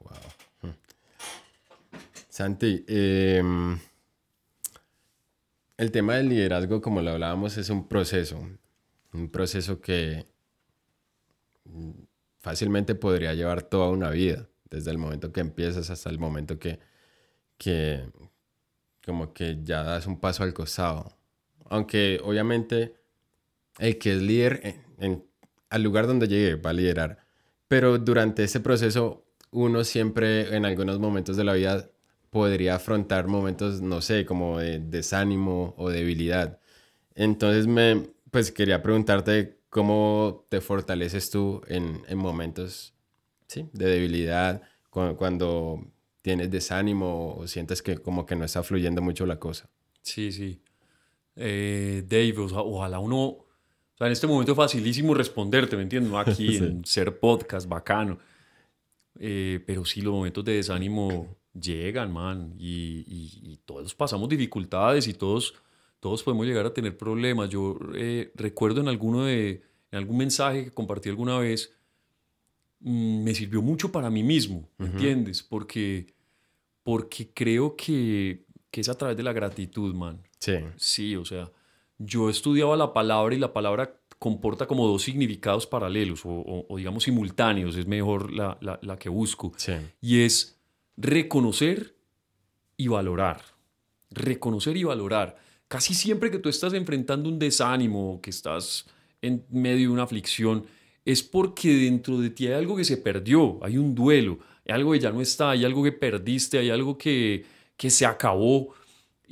Wow. 0.02 0.12
Pues. 0.60 0.74
Santi, 2.28 2.84
eh, 2.88 3.42
el 5.80 5.92
tema 5.92 6.16
del 6.16 6.28
liderazgo, 6.28 6.82
como 6.82 7.00
lo 7.00 7.12
hablábamos, 7.12 7.56
es 7.56 7.70
un 7.70 7.88
proceso. 7.88 8.38
Un 9.14 9.30
proceso 9.30 9.80
que 9.80 10.26
fácilmente 12.38 12.94
podría 12.94 13.32
llevar 13.32 13.62
toda 13.62 13.88
una 13.88 14.10
vida, 14.10 14.46
desde 14.68 14.90
el 14.90 14.98
momento 14.98 15.32
que 15.32 15.40
empiezas 15.40 15.88
hasta 15.88 16.10
el 16.10 16.18
momento 16.18 16.58
que, 16.58 16.80
que 17.56 18.04
como 19.02 19.32
que 19.32 19.60
ya 19.62 19.82
das 19.82 20.06
un 20.06 20.20
paso 20.20 20.42
al 20.42 20.52
costado. 20.52 21.16
Aunque 21.70 22.20
obviamente 22.22 22.96
el 23.78 23.96
que 23.96 24.12
es 24.12 24.20
líder 24.20 24.82
en, 24.98 25.24
al 25.70 25.82
lugar 25.82 26.06
donde 26.06 26.28
llegue 26.28 26.56
va 26.56 26.70
a 26.70 26.74
liderar. 26.74 27.24
Pero 27.68 27.96
durante 27.96 28.44
ese 28.44 28.60
proceso 28.60 29.24
uno 29.50 29.82
siempre 29.84 30.54
en 30.54 30.66
algunos 30.66 30.98
momentos 30.98 31.38
de 31.38 31.44
la 31.44 31.54
vida 31.54 31.90
podría 32.30 32.76
afrontar 32.76 33.26
momentos, 33.26 33.80
no 33.82 34.00
sé, 34.00 34.24
como 34.24 34.58
de 34.58 34.78
desánimo 34.78 35.74
o 35.76 35.90
debilidad. 35.90 36.60
Entonces, 37.14 37.66
me, 37.66 38.08
pues 38.30 38.52
quería 38.52 38.82
preguntarte 38.82 39.58
cómo 39.68 40.46
te 40.48 40.60
fortaleces 40.60 41.30
tú 41.30 41.62
en, 41.66 42.02
momentos 42.16 42.94
¿sí? 43.46 43.68
de 43.72 43.86
debilidad, 43.86 44.62
cuando, 44.90 45.84
tienes 46.22 46.50
desánimo 46.50 47.34
o 47.34 47.46
sientes 47.46 47.82
que 47.82 47.96
como 47.96 48.26
que 48.26 48.36
no 48.36 48.44
está 48.44 48.62
fluyendo 48.62 49.00
mucho 49.00 49.24
la 49.26 49.38
cosa. 49.38 49.70
Sí, 50.02 50.32
sí. 50.32 50.60
Eh, 51.34 52.04
Dave, 52.06 52.34
ojalá 52.38 52.98
uno, 52.98 53.18
o 53.18 53.46
sea, 53.96 54.06
en 54.06 54.12
este 54.12 54.26
momento 54.26 54.52
es 54.52 54.56
facilísimo 54.56 55.14
responderte, 55.14 55.76
¿me 55.76 55.82
entiendes? 55.82 56.12
Aquí 56.14 56.56
en 56.58 56.84
ser 56.84 57.18
podcast, 57.18 57.68
bacano. 57.68 58.18
Eh, 59.18 59.62
pero 59.66 59.84
sí, 59.84 60.02
los 60.02 60.12
momentos 60.12 60.44
de 60.44 60.54
desánimo 60.54 61.39
llegan, 61.58 62.12
man, 62.12 62.54
y, 62.58 63.58
todos 63.64 63.94
pasamos 63.94 64.28
dificultades 64.28 65.06
y 65.08 65.14
todos, 65.14 65.54
todos 66.00 66.22
podemos 66.22 66.46
llegar 66.46 66.66
a 66.66 66.74
tener 66.74 66.96
problemas. 66.96 67.50
Yo 67.50 67.78
eh, 67.94 68.32
recuerdo 68.34 68.80
en, 68.80 68.88
alguno 68.88 69.24
de, 69.24 69.62
en 69.90 69.98
algún 69.98 70.18
mensaje 70.18 70.64
que 70.64 70.70
compartí 70.70 71.08
alguna 71.08 71.38
vez, 71.38 71.72
mm, 72.80 73.22
me 73.22 73.34
sirvió 73.34 73.62
mucho 73.62 73.90
para 73.90 74.10
mí 74.10 74.22
mismo, 74.22 74.68
¿me 74.78 74.86
entiendes? 74.86 75.42
Porque, 75.42 76.14
porque 76.82 77.30
creo 77.32 77.76
que, 77.76 78.44
que, 78.70 78.80
es 78.80 78.88
a 78.88 78.96
través 78.96 79.16
de 79.16 79.22
la 79.22 79.32
gratitud, 79.32 79.94
man. 79.94 80.20
Sí. 80.38 80.54
Sí, 80.76 81.16
o 81.16 81.24
sea, 81.24 81.50
yo 81.98 82.30
estudiaba 82.30 82.76
la 82.76 82.92
palabra 82.92 83.34
y 83.34 83.38
la 83.38 83.52
palabra 83.52 83.96
comporta 84.18 84.66
como 84.66 84.86
dos 84.86 85.02
significados 85.02 85.66
paralelos 85.66 86.20
o, 86.24 86.66
digamos 86.76 87.04
simultáneos, 87.04 87.74
es 87.76 87.86
mejor 87.86 88.30
la, 88.30 88.58
la, 88.60 88.78
la 88.82 88.98
que 88.98 89.08
busco. 89.08 89.52
Sí. 89.56 89.72
Y 90.02 90.20
es 90.20 90.59
reconocer 91.00 91.94
y 92.76 92.88
valorar. 92.88 93.42
Reconocer 94.10 94.76
y 94.76 94.84
valorar. 94.84 95.36
Casi 95.68 95.94
siempre 95.94 96.30
que 96.30 96.38
tú 96.38 96.48
estás 96.48 96.74
enfrentando 96.74 97.28
un 97.28 97.38
desánimo, 97.38 98.20
que 98.22 98.30
estás 98.30 98.86
en 99.22 99.44
medio 99.50 99.88
de 99.88 99.94
una 99.94 100.02
aflicción, 100.02 100.64
es 101.04 101.22
porque 101.22 101.72
dentro 101.74 102.18
de 102.18 102.30
ti 102.30 102.46
hay 102.46 102.54
algo 102.54 102.76
que 102.76 102.84
se 102.84 102.98
perdió, 102.98 103.58
hay 103.62 103.78
un 103.78 103.94
duelo, 103.94 104.38
hay 104.66 104.74
algo 104.74 104.92
que 104.92 105.00
ya 105.00 105.10
no 105.10 105.20
está, 105.20 105.50
hay 105.50 105.64
algo 105.64 105.82
que 105.82 105.92
perdiste, 105.92 106.58
hay 106.58 106.70
algo 106.70 106.98
que, 106.98 107.44
que 107.76 107.90
se 107.90 108.04
acabó. 108.04 108.74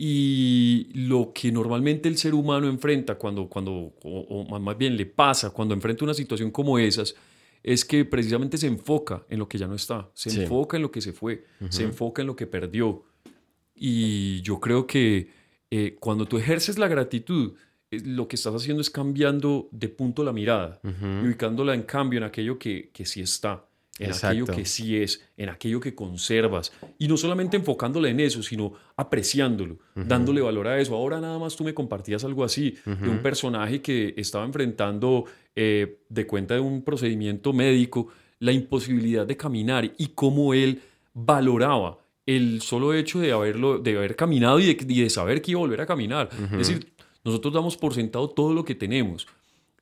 Y 0.01 0.91
lo 0.95 1.33
que 1.35 1.51
normalmente 1.51 2.09
el 2.09 2.17
ser 2.17 2.33
humano 2.33 2.69
enfrenta 2.69 3.17
cuando, 3.17 3.49
cuando 3.49 3.95
o 4.05 4.59
más 4.61 4.79
bien 4.79 4.97
le 4.97 5.07
pasa 5.07 5.51
cuando 5.51 5.75
enfrenta 5.75 6.05
una 6.05 6.15
situación 6.15 6.53
como 6.53 6.79
esas, 6.79 7.17
es 7.63 7.85
que 7.85 8.05
precisamente 8.05 8.59
se 8.59 8.67
enfoca 8.67 9.25
en 9.29 9.39
lo 9.39 9.49
que 9.49 9.59
ya 9.59 9.67
no 9.67 9.75
está, 9.75 10.11
se 10.15 10.43
enfoca 10.43 10.77
en 10.77 10.83
lo 10.83 10.91
que 10.91 11.01
se 11.01 11.13
fue, 11.13 11.45
se 11.69 11.85
enfoca 11.85 12.23
en 12.23 12.29
lo 12.29 12.37
que 12.37 12.47
perdió. 12.47 13.05
Y 13.75 14.41
yo 14.43 14.61
creo 14.61 14.87
que 14.87 15.31
eh, 15.71 15.97
cuando 16.01 16.27
tú 16.27 16.39
ejerces 16.39 16.79
la 16.79 16.89
gratitud, 16.89 17.55
lo 17.91 18.29
que 18.29 18.37
estás 18.37 18.55
haciendo 18.55 18.81
es 18.81 18.91
cambiando 18.91 19.69
de 19.71 19.89
punto 19.89 20.23
la 20.23 20.33
mirada 20.33 20.81
y 20.83 21.27
ubicándola 21.27 21.75
en 21.75 21.83
cambio 21.83 22.19
en 22.19 22.25
aquello 22.25 22.59
que, 22.59 22.91
que 22.93 23.07
sí 23.07 23.21
está 23.21 23.65
en 23.99 24.13
aquello 24.13 24.47
que 24.47 24.65
sí 24.65 24.97
es, 24.97 25.25
en 25.37 25.49
aquello 25.49 25.81
que 25.81 25.95
conservas. 25.95 26.73
Y 26.99 27.09
no 27.09 27.17
solamente 27.17 27.57
enfocándole 27.57 28.11
en 28.11 28.21
eso, 28.21 28.43
sino 28.43 28.73
apreciándolo, 28.97 29.79
dándole 29.95 30.41
valor 30.41 30.69
a 30.69 30.81
eso. 30.81 30.95
Ahora 30.95 31.21
nada 31.21 31.39
más 31.39 31.57
tú 31.57 31.65
me 31.65 31.75
compartías 31.75 32.25
algo 32.25 32.45
así, 32.45 32.77
de 32.85 33.09
un 33.09 33.19
personaje 33.19 33.83
que 33.83 34.15
estaba 34.17 34.45
enfrentando, 34.45 35.25
eh, 35.61 36.03
de 36.09 36.25
cuenta 36.25 36.55
de 36.55 36.61
un 36.61 36.83
procedimiento 36.83 37.53
médico, 37.53 38.07
la 38.39 38.53
imposibilidad 38.53 39.27
de 39.27 39.37
caminar 39.37 39.93
y 39.99 40.07
cómo 40.15 40.55
él 40.55 40.83
valoraba 41.15 41.99
el 42.27 42.63
solo 42.63 42.95
hecho 42.95 43.19
de, 43.19 43.33
haberlo, 43.33 43.81
de 43.81 43.97
haber 43.97 44.15
caminado 44.15 44.61
y 44.61 44.73
de, 44.73 45.11
saber 45.11 45.43
que 45.43 45.51
iba 45.51 45.59
a 45.59 45.63
volver 45.63 45.81
a 45.81 45.87
caminar. 45.87 46.29
Es 46.53 46.59
decir, 46.59 46.93
nosotros 47.25 47.53
damos 47.53 47.77
por 47.77 47.93
sentado 47.93 48.31
todo 48.31 48.55
lo 48.55 48.65
que 48.65 48.77
tenemos. 48.77 49.27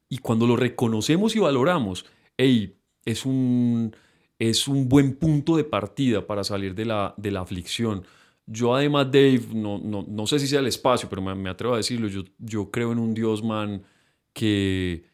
Y 0.09 0.17
cuando 0.17 0.47
lo 0.47 0.57
reconocemos 0.57 1.37
y 1.37 1.41
valoramos, 1.41 2.07
hey, 2.39 2.79
es 3.05 3.27
un 3.27 3.95
es 4.39 4.69
un 4.69 4.89
buen 4.89 5.17
punto 5.17 5.59
de 5.59 5.65
partida 5.65 6.27
para 6.27 6.43
salir 6.43 6.75
de 6.75 6.87
la, 6.87 7.13
de 7.19 7.33
la 7.33 7.43
aflicción. 7.43 8.05
Yo 8.47 8.75
además, 8.75 9.07
Dave, 9.13 9.43
no, 9.53 9.79
no, 9.79 10.07
no 10.09 10.27
sé 10.27 10.39
si 10.39 10.47
sea 10.47 10.61
el 10.61 10.69
espacio, 10.69 11.07
pero 11.11 11.21
me, 11.21 11.51
atrevo 11.51 11.75
a 11.75 11.79
decirlo, 11.79 12.09
yo, 12.09 12.23
yo 12.39 12.71
creo 12.71 12.93
en 12.93 12.99
un 12.99 13.13
Dios, 13.13 13.43
man, 13.43 13.83
que, 14.33 15.05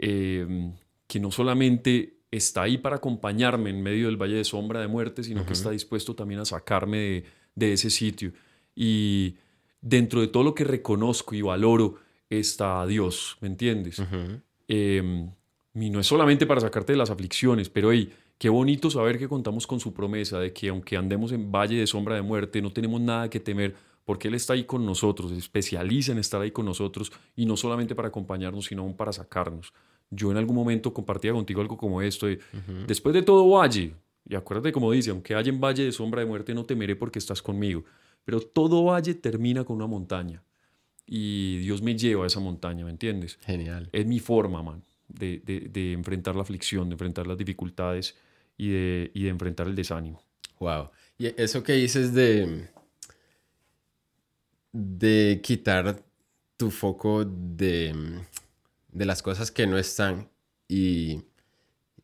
em, 0.00 0.72
que 1.06 1.20
no 1.20 1.30
solamente 1.30 2.18
está 2.30 2.62
ahí 2.62 2.78
para 2.78 2.96
acompañarme 2.96 3.70
en 3.70 3.82
medio 3.82 4.06
del 4.06 4.16
valle 4.16 4.36
de 4.36 4.44
sombra 4.44 4.80
de 4.80 4.88
muerte, 4.88 5.22
sino 5.24 5.44
que 5.44 5.52
está 5.52 5.70
dispuesto 5.70 6.14
también 6.14 6.40
a 6.40 6.44
sacarme 6.44 6.98
de, 6.98 7.24
de, 7.54 7.72
ese 7.72 7.90
sitio. 7.90 8.32
Y 8.74 9.36
dentro 9.80 10.20
de 10.20 10.28
todo 10.28 10.44
lo 10.44 10.54
que 10.54 10.64
reconozco 10.64 11.34
y 11.34 11.42
valoro 11.42 11.96
está 12.28 12.86
Dios, 12.86 13.36
¿me 13.40 13.48
entiendes? 13.48 14.00
Em, 14.68 15.30
y 15.74 15.90
no 15.90 16.00
es 16.00 16.06
solamente 16.06 16.46
para 16.46 16.60
sacarte 16.60 16.92
de 16.92 16.98
las 16.98 17.10
aflicciones, 17.10 17.68
pero 17.68 17.92
hey, 17.92 18.12
Qué 18.40 18.48
bonito 18.48 18.88
saber 18.88 19.18
que 19.18 19.28
contamos 19.28 19.66
con 19.66 19.80
su 19.80 19.92
promesa 19.92 20.40
de 20.40 20.54
que 20.54 20.70
aunque 20.70 20.96
andemos 20.96 21.30
en 21.32 21.52
valle 21.52 21.76
de 21.76 21.86
sombra 21.86 22.14
de 22.14 22.22
muerte, 22.22 22.62
no 22.62 22.72
tenemos 22.72 22.98
nada 22.98 23.28
que 23.28 23.38
temer 23.38 23.76
porque 24.06 24.28
Él 24.28 24.34
está 24.34 24.54
ahí 24.54 24.64
con 24.64 24.86
nosotros, 24.86 25.30
se 25.30 25.36
especializa 25.36 26.12
en 26.12 26.18
estar 26.18 26.40
ahí 26.40 26.50
con 26.50 26.64
nosotros 26.64 27.12
y 27.36 27.44
no 27.44 27.58
solamente 27.58 27.94
para 27.94 28.08
acompañarnos, 28.08 28.64
sino 28.64 28.80
aún 28.80 28.96
para 28.96 29.12
sacarnos. 29.12 29.74
Yo 30.10 30.30
en 30.30 30.36
algún 30.36 30.56
momento 30.56 30.92
compartía 30.92 31.32
contigo 31.32 31.60
algo 31.60 31.76
como 31.76 32.02
esto, 32.02 32.26
después 32.86 33.14
de 33.14 33.22
todo 33.22 33.48
valle, 33.48 33.94
y 34.28 34.34
acuérdate 34.34 34.72
como 34.72 34.90
dice, 34.92 35.10
aunque 35.10 35.34
haya 35.34 35.50
en 35.50 35.60
valle 35.60 35.84
de 35.84 35.92
sombra 35.92 36.20
de 36.20 36.26
muerte, 36.26 36.52
no 36.54 36.64
temeré 36.64 36.96
porque 36.96 37.18
estás 37.18 37.40
conmigo, 37.40 37.84
pero 38.24 38.40
todo 38.40 38.84
valle 38.84 39.14
termina 39.14 39.64
con 39.64 39.76
una 39.76 39.86
montaña 39.86 40.42
y 41.06 41.58
Dios 41.58 41.82
me 41.82 41.96
lleva 41.96 42.24
a 42.24 42.26
esa 42.26 42.40
montaña, 42.40 42.84
¿me 42.84 42.90
entiendes? 42.90 43.38
Genial. 43.42 43.88
Es 43.92 44.06
mi 44.06 44.20
forma, 44.20 44.62
man, 44.62 44.82
de, 45.08 45.40
de, 45.44 45.60
de 45.60 45.92
enfrentar 45.92 46.36
la 46.36 46.42
aflicción, 46.42 46.88
de 46.88 46.94
enfrentar 46.94 47.26
las 47.26 47.36
dificultades 47.36 48.16
y 48.56 48.68
de, 48.68 49.10
y 49.14 49.24
de 49.24 49.28
enfrentar 49.30 49.66
el 49.66 49.74
desánimo. 49.74 50.22
Wow. 50.60 50.90
Y 51.18 51.26
eso 51.40 51.62
que 51.62 51.72
dices 51.72 52.14
de, 52.14 52.68
de 54.72 55.40
quitar 55.42 56.02
tu 56.56 56.70
foco 56.70 57.24
de, 57.24 57.94
de 58.92 59.04
las 59.04 59.22
cosas 59.22 59.50
que 59.50 59.66
no 59.66 59.78
están 59.78 60.30
y, 60.68 61.22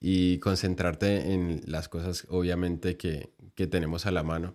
y, 0.01 0.39
concentrarte 0.39 1.33
en 1.33 1.63
las 1.67 1.89
cosas 1.89 2.27
obviamente 2.29 2.97
que, 2.97 3.31
que 3.55 3.67
tenemos 3.67 4.07
a 4.07 4.11
la 4.11 4.23
mano. 4.23 4.55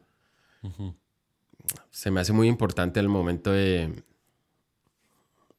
Se 1.89 2.11
me 2.11 2.21
hace 2.21 2.33
muy 2.33 2.47
importante 2.47 2.99
el 2.99 3.09
momento 3.09 3.51
de, 3.51 4.03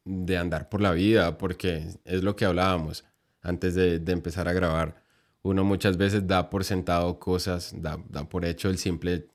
de 0.05 0.37
andar 0.37 0.69
por 0.69 0.81
la 0.81 0.93
vida, 0.93 1.39
porque 1.39 1.89
es 2.05 2.23
lo 2.23 2.37
que 2.37 2.45
hablábamos 2.45 3.05
antes 3.41 3.75
de, 3.75 3.99
de 3.99 4.13
empezar 4.13 4.49
a 4.49 4.53
grabar 4.53 5.03
uno 5.43 5.65
muchas 5.65 5.97
veces 5.97 6.27
da 6.27 6.51
por 6.51 6.65
sentado 6.65 7.19
cosas, 7.19 7.75
da, 7.77 7.99
por 8.29 8.45
hecho 8.45 8.69
el 8.69 8.79
simple 8.79 9.29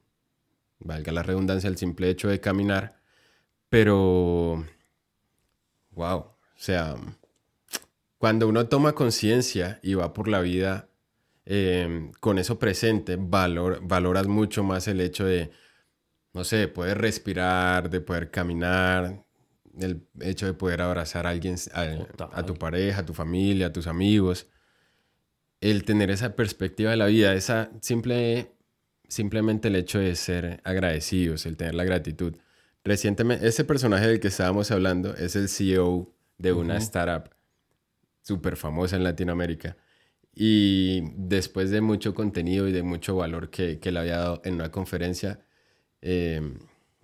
valga 0.80 1.12
la 1.12 1.24
redundancia, 1.24 1.70
el 1.70 1.78
simple 1.78 2.10
hecho 2.10 2.30
de 2.30 2.40
caminar, 2.40 3.02
pero, 3.70 4.64
wow, 5.92 6.18
o 6.20 6.36
sea, 6.56 6.96
cuando 8.18 8.48
uno 8.48 8.68
toma 8.68 8.94
conciencia 8.94 9.80
y 9.84 9.94
va 9.94 10.14
por 10.14 10.28
la 10.28 10.42
vida 10.42 10.90
em, 11.46 12.12
con 12.20 12.40
eso 12.40 12.60
presente, 12.60 13.16
valor, 13.20 13.80
valoras 13.84 14.28
mucho 14.28 14.64
más 14.64 14.88
el 14.88 15.02
hecho 15.02 15.26
de, 15.26 15.52
no 16.34 16.44
sé, 16.44 16.58
de 16.58 16.68
poder 16.68 16.98
respirar, 16.98 17.90
de 17.90 18.02
poder 18.02 18.32
caminar, 18.32 19.24
el 19.80 20.08
hecho 20.22 20.48
de 20.48 20.54
poder 20.54 20.82
abrazar 20.82 21.28
a 21.28 21.30
alguien, 21.30 21.56
a, 21.74 22.44
tu 22.44 22.56
pareja, 22.56 23.02
a 23.02 23.06
tu 23.06 23.14
familia, 23.14 23.68
a 23.68 23.74
tus 23.74 23.88
amigos. 23.88 24.48
El 25.62 25.84
tener 25.84 26.10
esa 26.12 26.36
perspectiva 26.36 26.92
de 26.92 26.98
la 26.98 27.06
vida, 27.06 27.34
esa 27.34 27.70
simple, 27.82 28.52
simplemente 29.08 29.68
el 29.68 29.76
hecho 29.76 30.00
de 30.00 30.16
ser 30.16 30.62
agradecidos, 30.64 31.46
el 31.46 31.58
tener 31.58 31.76
la 31.76 31.84
gratitud. 31.84 32.36
Recientemente, 32.84 33.48
ese 33.48 33.64
personaje 33.64 34.08
del 34.08 34.20
que 34.20 34.30
estábamos 34.30 34.72
hablando 34.72 35.16
es 35.16 35.36
el 35.36 35.50
CEO 35.50 36.12
de 36.38 36.54
una 36.54 36.78
startup 36.78 37.37
súper 38.28 38.58
famosa 38.58 38.98
en 38.98 39.04
Latinoamérica. 39.04 39.78
Y 40.34 41.02
después 41.16 41.72
de 41.72 41.82
mucho 41.82 42.14
contenido 42.14 42.68
y 42.68 42.72
de 42.72 42.84
mucho 42.84 43.16
valor 43.16 43.50
que, 43.50 43.80
que 43.80 43.92
le 43.92 44.00
había 44.00 44.18
dado 44.18 44.42
en 44.44 44.56
una 44.56 44.70
conferencia, 44.72 45.40
eh, 46.02 46.42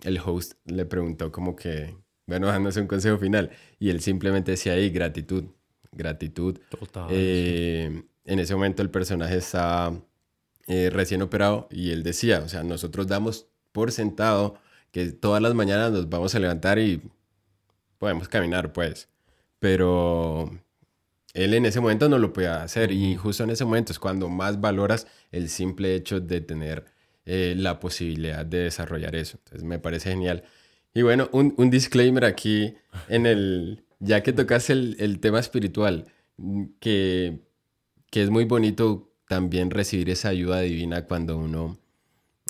el 0.02 0.18
host 0.24 0.54
le 0.66 0.84
preguntó 0.84 1.32
como 1.32 1.56
que 1.56 1.96
bueno, 2.26 2.46
dándose 2.52 2.80
un 2.80 2.86
consejo 2.86 3.18
final. 3.18 3.50
Y 3.78 3.90
él 3.90 4.00
simplemente 4.00 4.52
decía 4.52 4.74
ahí, 4.74 4.90
gratitud, 4.90 5.44
gratitud. 5.92 6.58
Total. 6.68 7.08
Eh, 7.10 8.04
en 8.24 8.38
ese 8.38 8.54
momento 8.54 8.82
el 8.82 8.90
personaje 8.90 9.36
estaba 9.36 10.00
eh, 10.66 10.90
recién 10.90 11.22
operado 11.22 11.68
y 11.70 11.90
él 11.90 12.02
decía, 12.02 12.40
o 12.40 12.48
sea, 12.48 12.62
nosotros 12.62 13.06
damos 13.06 13.48
por 13.72 13.92
sentado 13.92 14.54
que 14.92 15.06
todas 15.10 15.42
las 15.42 15.54
mañanas 15.54 15.90
nos 15.92 16.08
vamos 16.08 16.34
a 16.34 16.38
levantar 16.38 16.78
y 16.78 17.02
podemos 17.98 18.28
caminar, 18.28 18.72
pues. 18.72 19.08
Pero 19.58 20.50
él 21.34 21.52
en 21.52 21.66
ese 21.66 21.80
momento 21.80 22.08
no 22.08 22.18
lo 22.18 22.32
podía 22.32 22.62
hacer 22.62 22.92
y 22.92 23.16
justo 23.16 23.42
en 23.42 23.50
ese 23.50 23.64
momento 23.64 23.92
es 23.92 23.98
cuando 23.98 24.28
más 24.28 24.60
valoras 24.60 25.06
el 25.32 25.48
simple 25.48 25.94
hecho 25.96 26.20
de 26.20 26.40
tener 26.40 26.86
eh, 27.26 27.54
la 27.56 27.80
posibilidad 27.80 28.46
de 28.46 28.58
desarrollar 28.64 29.16
eso. 29.16 29.38
Entonces 29.38 29.64
me 29.64 29.80
parece 29.80 30.10
genial. 30.10 30.44
Y 30.94 31.02
bueno, 31.02 31.28
un, 31.32 31.54
un, 31.56 31.70
disclaimer 31.70 32.24
aquí 32.24 32.76
en 33.08 33.26
el, 33.26 33.84
ya 33.98 34.22
que 34.22 34.32
tocas 34.32 34.70
el, 34.70 34.96
el 35.00 35.18
tema 35.18 35.40
espiritual, 35.40 36.06
que, 36.80 37.40
que, 38.10 38.22
es 38.22 38.30
muy 38.30 38.44
bonito 38.44 39.12
también 39.28 39.70
recibir 39.70 40.10
esa 40.10 40.28
ayuda 40.28 40.60
divina 40.60 41.04
cuando 41.06 41.36
uno 41.36 41.78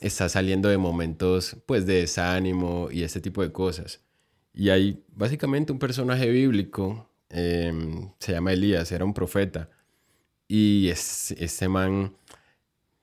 está 0.00 0.28
saliendo 0.28 0.68
de 0.68 0.76
momentos 0.78 1.56
pues 1.66 1.86
de 1.86 2.00
desánimo 2.00 2.88
y 2.90 3.02
este 3.02 3.20
tipo 3.20 3.42
de 3.42 3.52
cosas. 3.52 4.02
Y 4.52 4.68
hay 4.68 5.02
básicamente 5.08 5.72
un 5.72 5.78
personaje 5.78 6.28
bíblico, 6.28 7.08
em, 7.34 8.10
se 8.18 8.32
llama 8.32 8.52
Elías, 8.52 8.90
era 8.92 9.04
un 9.04 9.14
profeta, 9.14 9.68
y 10.48 10.88
es, 10.88 11.32
este 11.32 11.68
man 11.68 12.14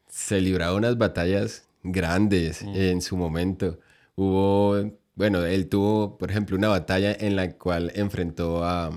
se 0.09 0.41
libraba 0.41 0.75
unas 0.75 0.97
batallas 0.97 1.67
grandes 1.83 2.63
mm. 2.63 2.75
en 2.75 3.01
su 3.01 3.17
momento. 3.17 3.79
Hubo 4.15 4.91
bueno, 5.15 5.45
él 5.45 5.67
tuvo, 5.67 6.17
por 6.17 6.31
ejemplo, 6.31 6.57
una 6.57 6.69
batalla 6.69 7.15
en 7.19 7.35
la 7.35 7.51
cual 7.51 7.91
enfrentó 7.95 8.63
a, 8.63 8.89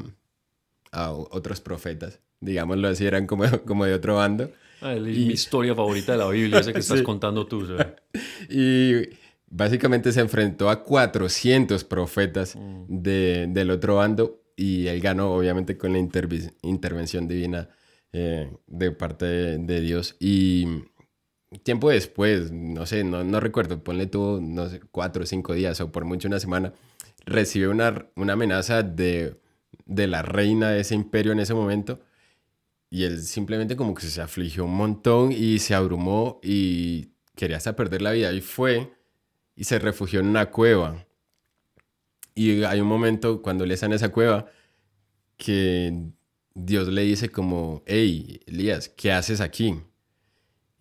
a 0.93 1.13
otros 1.13 1.61
profetas, 1.61 2.21
digámoslo 2.41 2.89
así, 2.89 3.05
eran 3.07 3.27
como, 3.27 3.45
como 3.67 3.85
de 3.85 3.95
otro 3.95 4.17
bando. 4.17 4.51
Ah, 4.81 4.95
es 4.95 5.03
mi 5.03 5.11
historia 5.11 5.75
favorita 5.75 6.13
de 6.13 6.19
la 6.19 6.29
Biblia, 6.29 6.61
esa 6.61 6.73
que 6.73 6.79
estás 6.81 7.03
contando 7.03 7.47
tú. 7.47 7.67
y 8.49 9.03
básicamente 9.49 10.13
se 10.13 10.21
enfrentó 10.21 10.71
a 10.71 10.83
400 10.83 11.85
profetas 11.85 12.57
mm. 12.57 12.85
de, 12.89 13.47
del 13.51 13.71
otro 13.71 13.97
bando 13.97 14.41
y 14.57 14.87
él 14.87 15.01
ganó, 15.01 15.33
obviamente, 15.33 15.77
con 15.77 15.93
la 15.93 15.99
intervención 15.99 17.29
divina 17.29 17.69
eh, 18.13 18.51
de 18.67 18.93
parte 18.93 19.27
de, 19.59 19.81
Dios. 19.81 20.17
Y 20.21 20.67
tiempo 21.65 21.91
después, 21.91 22.53
no 22.53 22.87
sé, 22.87 23.05
no, 23.05 23.25
no 23.25 23.41
recuerdo, 23.41 23.83
ponle 23.83 24.07
tú, 24.07 24.41
no 24.41 24.69
sé, 24.69 24.81
cuatro 24.93 25.25
o 25.25 25.27
cinco 25.27 25.55
días 25.55 25.81
o 25.81 25.91
por 25.91 26.05
mucho 26.05 26.29
una 26.29 26.39
semana, 26.41 26.73
recibe 27.27 27.69
una, 27.69 28.07
una 28.17 28.35
amenaza 28.35 28.83
de, 28.83 29.41
de 29.87 30.07
la 30.07 30.23
reina 30.23 30.71
de 30.71 30.81
ese 30.81 30.95
imperio 30.95 31.33
en 31.33 31.41
ese 31.41 31.55
momento. 31.55 32.01
Y 32.91 33.05
él 33.05 33.21
simplemente 33.23 33.77
como 33.77 33.95
que 33.95 34.07
se 34.07 34.21
afligió 34.23 34.65
un 34.65 34.77
montón 34.77 35.33
y 35.33 35.59
se 35.59 35.75
abrumó 35.75 36.39
y 36.43 37.09
quería 37.35 37.57
hasta 37.57 37.75
perder 37.75 38.03
la 38.03 38.13
vida. 38.13 38.33
Y 38.33 38.41
fue 38.41 38.93
y 39.57 39.65
se 39.65 39.79
refugió 39.81 40.21
en 40.21 40.29
una 40.29 40.51
cueva. 40.51 41.05
Y 42.35 42.65
hay 42.65 42.81
un 42.81 42.89
momento 42.89 43.43
cuando 43.43 43.65
él 43.65 43.71
está 43.71 43.87
en 43.87 43.93
esa 43.93 44.11
cueva 44.11 44.47
que 45.37 46.11
Dios 46.55 46.89
le 46.89 47.03
dice 47.03 47.29
como, 47.29 47.83
hey, 47.87 48.41
Elías, 48.47 48.89
¿qué 48.89 49.13
haces 49.13 49.41
aquí? 49.41 49.75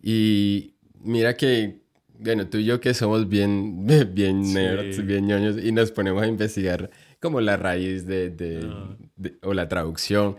Y 0.00 0.74
mira 1.00 1.36
que, 1.36 1.80
bueno, 2.18 2.48
tú 2.48 2.58
y 2.58 2.64
yo 2.64 2.80
que 2.80 2.94
somos 2.94 3.28
bien, 3.28 3.86
bien 4.14 4.52
nerds, 4.52 5.04
bien 5.04 5.26
ñoños, 5.26 5.56
y 5.62 5.72
nos 5.72 5.92
ponemos 5.92 6.22
a 6.22 6.26
investigar 6.26 6.90
como 7.20 7.40
la 7.40 7.56
raíz 7.56 8.06
de, 8.06 8.30
de, 8.30 8.60
ah. 8.70 8.96
o 9.42 9.54
la 9.54 9.68
traducción. 9.68 10.36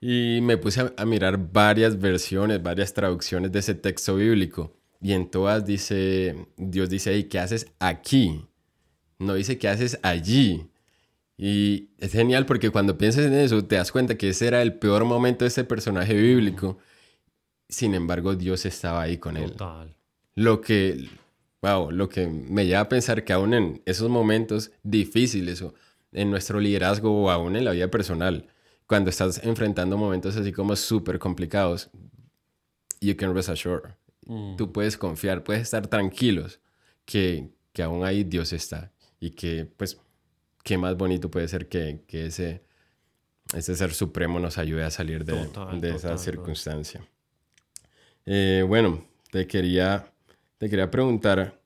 Y 0.00 0.40
me 0.42 0.56
puse 0.56 0.80
a, 0.82 0.92
a, 0.96 1.04
mirar 1.06 1.52
varias 1.52 1.98
versiones, 1.98 2.62
varias 2.62 2.92
traducciones 2.92 3.52
de 3.52 3.58
ese 3.60 3.74
texto 3.74 4.16
bíblico. 4.16 4.76
Y 5.00 5.12
en 5.12 5.30
todas 5.30 5.64
dice, 5.64 6.46
Dios 6.56 6.90
dice 6.90 7.10
ahí, 7.10 7.24
¿qué 7.24 7.38
haces 7.38 7.66
aquí? 7.78 8.40
No 9.24 9.34
dice, 9.34 9.58
¿qué 9.58 9.68
haces 9.68 9.98
allí? 10.02 10.68
Y 11.36 11.88
es 11.98 12.12
genial 12.12 12.46
porque 12.46 12.70
cuando 12.70 12.96
piensas 12.96 13.26
en 13.26 13.34
eso, 13.34 13.64
te 13.64 13.76
das 13.76 13.90
cuenta 13.90 14.16
que 14.16 14.28
ese 14.28 14.46
era 14.46 14.62
el 14.62 14.74
peor 14.74 15.04
momento 15.04 15.44
de 15.44 15.48
ese 15.48 15.64
personaje 15.64 16.14
bíblico. 16.14 16.78
Sin 17.68 17.94
embargo, 17.94 18.36
Dios 18.36 18.64
estaba 18.66 19.02
ahí 19.02 19.18
con 19.18 19.36
él. 19.36 19.54
Lo 20.36 20.60
que, 20.60 21.08
wow, 21.60 21.90
lo 21.90 22.08
que 22.08 22.26
me 22.26 22.66
lleva 22.66 22.80
a 22.80 22.88
pensar 22.88 23.24
que 23.24 23.32
aún 23.32 23.54
en 23.54 23.82
esos 23.84 24.08
momentos 24.08 24.70
difíciles 24.82 25.62
o 25.62 25.74
en 26.12 26.30
nuestro 26.30 26.60
liderazgo 26.60 27.10
o 27.24 27.30
aún 27.30 27.56
en 27.56 27.64
la 27.64 27.72
vida 27.72 27.90
personal, 27.90 28.46
cuando 28.86 29.10
estás 29.10 29.42
enfrentando 29.42 29.96
momentos 29.96 30.36
así 30.36 30.52
como 30.52 30.76
súper 30.76 31.18
complicados, 31.18 31.90
you 33.00 33.16
can 33.16 33.34
rest 33.34 33.48
assured. 33.48 33.90
Mm. 34.26 34.56
Tú 34.56 34.72
puedes 34.72 34.96
confiar, 34.96 35.42
puedes 35.42 35.62
estar 35.62 35.86
tranquilos 35.88 36.60
que, 37.04 37.50
que 37.72 37.82
aún 37.82 38.04
ahí 38.04 38.22
Dios 38.22 38.52
está 38.52 38.93
y 39.24 39.30
que, 39.30 39.64
pues, 39.64 39.98
qué 40.62 40.76
más 40.76 40.98
bonito 40.98 41.30
puede 41.30 41.48
ser 41.48 41.66
que, 41.66 42.02
que 42.06 42.26
ese, 42.26 42.62
ese 43.54 43.74
ser 43.74 43.94
supremo 43.94 44.38
nos 44.38 44.58
ayude 44.58 44.84
a 44.84 44.90
salir 44.90 45.24
de, 45.24 45.48
de 45.80 45.94
esa 45.94 46.18
circunstancia. 46.18 47.08
Eh, 48.26 48.62
bueno, 48.68 49.02
te 49.30 49.46
quería, 49.46 50.12
te 50.58 50.68
quería 50.68 50.90
preguntar 50.90 51.58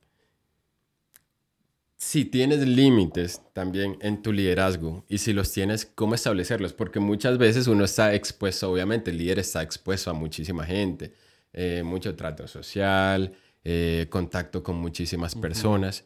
si 1.97 2.23
tienes 2.23 2.65
límites 2.65 3.41
también 3.51 3.97
en 3.99 4.21
tu 4.21 4.31
liderazgo 4.31 5.03
y 5.09 5.17
si 5.17 5.33
los 5.33 5.51
tienes, 5.51 5.85
¿cómo 5.85 6.15
establecerlos? 6.15 6.71
Porque 6.71 7.01
muchas 7.01 7.37
veces 7.37 7.67
uno 7.67 7.83
está 7.83 8.15
expuesto, 8.15 8.71
obviamente 8.71 9.11
el 9.11 9.17
líder 9.17 9.39
está 9.39 9.61
expuesto 9.63 10.09
a 10.09 10.13
muchísima 10.13 10.65
gente, 10.65 11.11
eh, 11.51 11.83
mucho 11.83 12.15
trato 12.15 12.47
social, 12.47 13.33
eh, 13.65 14.07
contacto 14.09 14.63
con 14.63 14.77
muchísimas 14.77 15.35
personas 15.35 16.05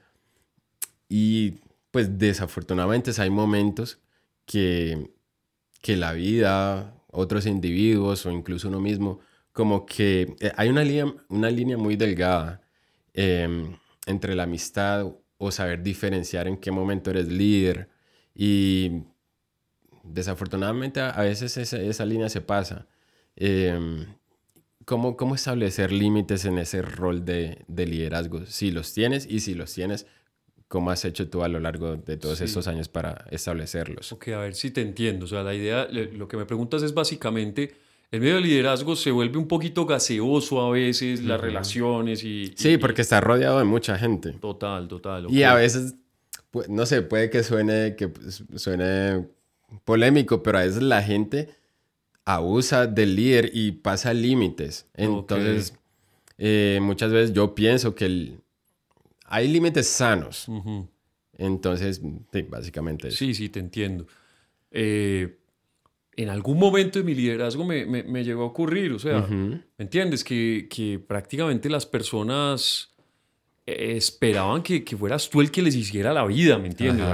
y 1.16 1.60
pues 1.92 2.18
desafortunadamente 2.18 3.12
hay 3.20 3.30
momentos 3.30 4.00
que, 4.48 5.12
que 5.80 5.96
la 5.96 6.12
vida, 6.14 6.96
otros 7.12 7.46
individuos 7.46 8.26
o 8.26 8.32
incluso 8.32 8.68
uno 8.68 8.80
mismo 8.80 9.20
como 9.52 9.86
que 9.86 10.36
eh, 10.40 10.52
hay 10.58 10.70
una 10.70 10.84
línea, 10.84 11.14
una 11.30 11.52
línea 11.52 11.78
muy 11.78 11.98
delgada 11.98 12.64
em, 13.14 13.78
entre 14.08 14.34
la 14.34 14.44
amistad 14.44 15.06
o 15.38 15.52
saber 15.52 15.84
diferenciar 15.84 16.48
en 16.48 16.58
qué 16.58 16.72
momento 16.72 17.12
eres 17.12 17.28
líder 17.28 17.90
y 18.34 19.04
desafortunadamente 20.02 21.00
a, 21.00 21.22
veces 21.22 21.56
esa, 21.58 22.06
línea 22.06 22.30
se 22.30 22.42
pasa. 22.42 22.88
Em, 23.36 24.08
¿cómo, 24.84 25.16
¿cómo, 25.16 25.36
establecer 25.36 25.92
límites 25.92 26.46
en 26.46 26.58
ese 26.58 26.82
rol 26.82 27.24
de, 27.24 27.64
de, 27.68 27.86
liderazgo? 27.86 28.48
Si 28.48 28.72
los 28.72 28.96
tienes 28.96 29.28
y 29.28 29.42
si 29.42 29.54
los 29.54 29.72
tienes, 29.72 30.08
¿cómo 30.74 30.90
has 30.90 31.06
hecho 31.06 31.30
tú 31.30 31.44
a 31.44 31.48
lo 31.48 31.60
largo 31.60 31.98
de 31.98 32.18
todos 32.18 32.42
estos 32.42 32.68
años 32.68 32.88
para 32.88 33.26
establecerlos? 33.30 34.12
Ok, 34.12 34.30
a 34.30 34.40
ver 34.40 34.56
si 34.56 34.72
te 34.72 34.82
entiendo. 34.82 35.26
O 35.26 35.28
sea, 35.28 35.44
la 35.44 35.54
idea, 35.54 35.88
lo 35.92 36.28
que 36.28 36.36
me 36.36 36.48
preguntas 36.48 36.82
es 36.82 36.96
básicamente 36.96 37.76
el 38.10 38.22
medio 38.22 38.38
de 38.38 38.42
liderazgo 38.42 38.96
se 38.96 39.12
vuelve 39.12 39.38
un 39.38 39.48
poquito 39.48 39.86
gaseoso 39.86 40.60
a 40.60 40.72
veces, 40.72 41.22
las 41.22 41.40
relaciones 41.40 42.24
y... 42.24 42.56
Sí, 42.56 42.80
porque 42.80 43.04
está 43.04 43.22
rodeado 43.22 43.60
de 43.60 43.66
mucha 43.66 44.00
gente. 44.00 44.32
Total, 44.32 44.88
total. 44.88 45.28
Y 45.30 45.44
a 45.44 45.54
veces, 45.54 45.94
no 46.68 46.88
sé, 46.88 47.04
puede 47.04 47.30
que 47.30 47.44
suene, 47.44 47.96
que 47.96 48.08
pues, 48.08 48.44
suene 48.56 49.28
polémico, 49.86 50.42
pero 50.42 50.58
a 50.58 50.62
veces 50.62 50.82
la 50.82 51.04
gente 51.04 51.50
abusa 52.26 52.88
del 52.88 53.16
líder 53.16 53.52
y 53.54 53.74
pasa 53.74 54.12
límites. 54.12 54.88
Entonces, 54.96 55.76
eh, 56.40 56.80
muchas 56.82 57.12
veces 57.12 57.32
yo 57.32 57.54
pienso 57.54 57.94
que 57.94 58.40
hay 59.26 59.48
límites 59.48 59.88
sanos. 59.88 60.48
Entonces, 61.38 62.02
sí, 62.32 62.42
básicamente 62.44 63.08
eso. 63.08 63.18
Sí, 63.18 63.34
sí, 63.34 63.50
te 63.50 63.60
entiendo. 63.60 64.06
Eh, 64.72 65.40
en 66.16 66.30
algún 66.30 66.60
momento 66.60 67.00
de 67.00 67.06
mi 67.06 67.16
liderazgo 67.16 67.66
me, 67.66 67.86
me, 67.86 68.24
llegó 68.24 68.44
a 68.44 68.46
ocurrir, 68.46 68.92
o 68.92 69.00
sea, 69.00 69.26
¿me 69.28 69.64
entiendes? 69.78 70.24
Que, 70.24 70.68
que, 70.70 71.00
prácticamente 71.00 71.70
las 71.70 71.86
personas 71.86 72.94
eh, 73.66 73.96
esperaban 73.98 74.62
que, 74.62 74.84
que, 74.84 74.96
fueras 74.96 75.30
tú 75.30 75.42
el 75.42 75.50
que 75.50 75.62
les 75.62 75.76
hiciera 75.76 76.14
la 76.14 76.26
vida, 76.26 76.60
¿me 76.60 76.68
entiendes? 76.68 77.06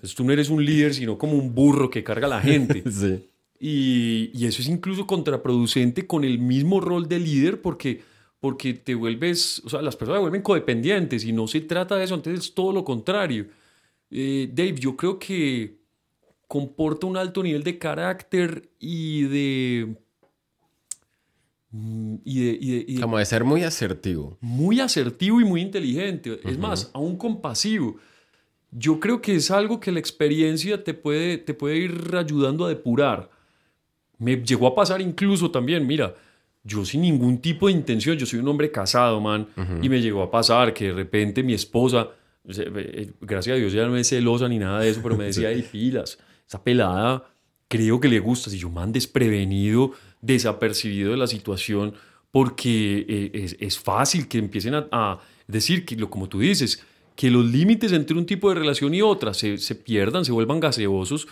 Pues 0.00 0.14
tú 0.14 0.24
no 0.24 0.32
eres 0.32 0.50
un 0.50 0.64
líder, 0.64 0.92
sino 0.92 1.16
como 1.16 1.34
un 1.34 1.54
burro 1.54 1.88
que 1.88 2.04
carga 2.04 2.26
a 2.26 2.30
la 2.30 2.40
gente. 2.40 2.82
sí. 2.90 3.28
y, 3.58 4.30
y, 4.34 4.46
eso 4.46 4.60
es 4.60 4.68
incluso 4.68 5.06
contraproducente 5.06 6.06
con 6.06 6.24
el 6.24 6.38
mismo 6.38 6.80
rol 6.80 7.08
de 7.08 7.18
líder 7.18 7.62
porque, 7.62 8.02
porque 8.42 8.74
te 8.74 8.96
vuelves, 8.96 9.62
o 9.64 9.68
sea, 9.68 9.80
las 9.82 9.94
personas 9.94 10.18
se 10.18 10.22
vuelven 10.22 10.42
codependientes 10.42 11.24
y 11.24 11.30
no 11.30 11.46
se 11.46 11.60
trata 11.60 11.94
de 11.94 12.02
eso, 12.02 12.16
entonces 12.16 12.46
es 12.46 12.52
todo 12.52 12.72
lo 12.72 12.84
contrario. 12.84 13.46
Eh, 14.10 14.50
Dave, 14.52 14.74
yo 14.80 14.96
creo 14.96 15.16
que 15.16 15.78
comporta 16.48 17.06
un 17.06 17.16
alto 17.16 17.40
nivel 17.40 17.62
de 17.62 17.78
carácter 17.78 18.68
y 18.80 19.22
de... 19.22 19.96
Mm, 21.70 22.16
y 22.24 22.94
de, 22.94 23.00
Como 23.00 23.18
de 23.18 23.26
ser 23.26 23.44
muy 23.44 23.62
asertivo. 23.62 24.38
Muy 24.40 24.80
asertivo 24.80 25.40
y 25.40 25.44
muy 25.44 25.60
inteligente. 25.60 26.40
Es 26.42 26.58
más, 26.58 26.90
aún 26.94 27.16
compasivo. 27.16 27.98
Yo 28.72 28.98
creo 28.98 29.22
que 29.22 29.36
es 29.36 29.52
algo 29.52 29.78
que 29.78 29.92
la 29.92 30.00
experiencia 30.00 30.82
te 30.82 30.94
puede, 30.94 31.38
te 31.38 31.54
puede 31.54 31.76
ir 31.76 32.10
ayudando 32.16 32.64
a 32.64 32.70
depurar. 32.70 33.30
Me 34.18 34.34
llegó 34.34 34.66
a 34.66 34.74
pasar 34.74 35.00
incluso 35.00 35.52
también, 35.52 35.86
mira, 35.86 36.16
yo 36.64 36.84
sin 36.84 37.02
ningún 37.02 37.38
tipo 37.38 37.66
de 37.66 37.72
intención, 37.72 38.16
yo 38.16 38.26
soy 38.26 38.38
un 38.38 38.48
hombre 38.48 38.70
casado, 38.70 39.20
man, 39.20 39.48
y 39.80 39.88
me 39.88 40.00
llegó 40.00 40.22
a 40.22 40.30
pasar 40.30 40.72
que 40.72 40.86
de 40.86 40.92
repente 40.92 41.42
mi 41.42 41.54
esposa, 41.54 42.08
eh, 42.48 43.10
gracias 43.20 43.54
a 43.54 43.58
Dios 43.58 43.72
ya 43.72 43.86
no 43.86 43.96
es 43.96 44.08
celosa 44.08 44.48
ni 44.48 44.58
nada 44.58 44.80
de 44.80 44.90
eso, 44.90 45.00
pero 45.02 45.16
me 45.16 45.24
decía, 45.24 45.48
hay 45.50 45.62
pilas 45.62 46.18
esa 46.46 46.62
pelada 46.62 47.24
creo 47.72 47.98
que 48.00 48.08
le 48.08 48.20
gusta. 48.20 48.50
Si 48.50 48.58
yo 48.58 48.68
man 48.68 48.92
desprevenido, 48.92 49.92
desapercibido 50.20 51.12
de 51.12 51.16
la 51.16 51.26
situación, 51.26 51.94
porque 52.30 53.06
eh, 53.08 53.56
es, 53.58 53.78
fácil 53.78 54.28
que 54.28 54.36
empiecen 54.36 54.74
a, 54.74 55.18
decir, 55.46 55.86
que 55.86 55.96
lo, 55.96 56.10
como 56.10 56.28
tú 56.28 56.40
dices, 56.40 56.82
que 57.16 57.30
los 57.30 57.46
límites 57.46 57.92
entre 57.92 58.18
un 58.18 58.26
tipo 58.26 58.50
de 58.50 58.56
relación 58.56 58.94
y 58.94 59.00
otra 59.00 59.32
se, 59.32 59.56
pierdan, 59.74 60.26
se 60.26 60.32
vuelvan 60.32 60.60
gaseosos. 60.60 61.26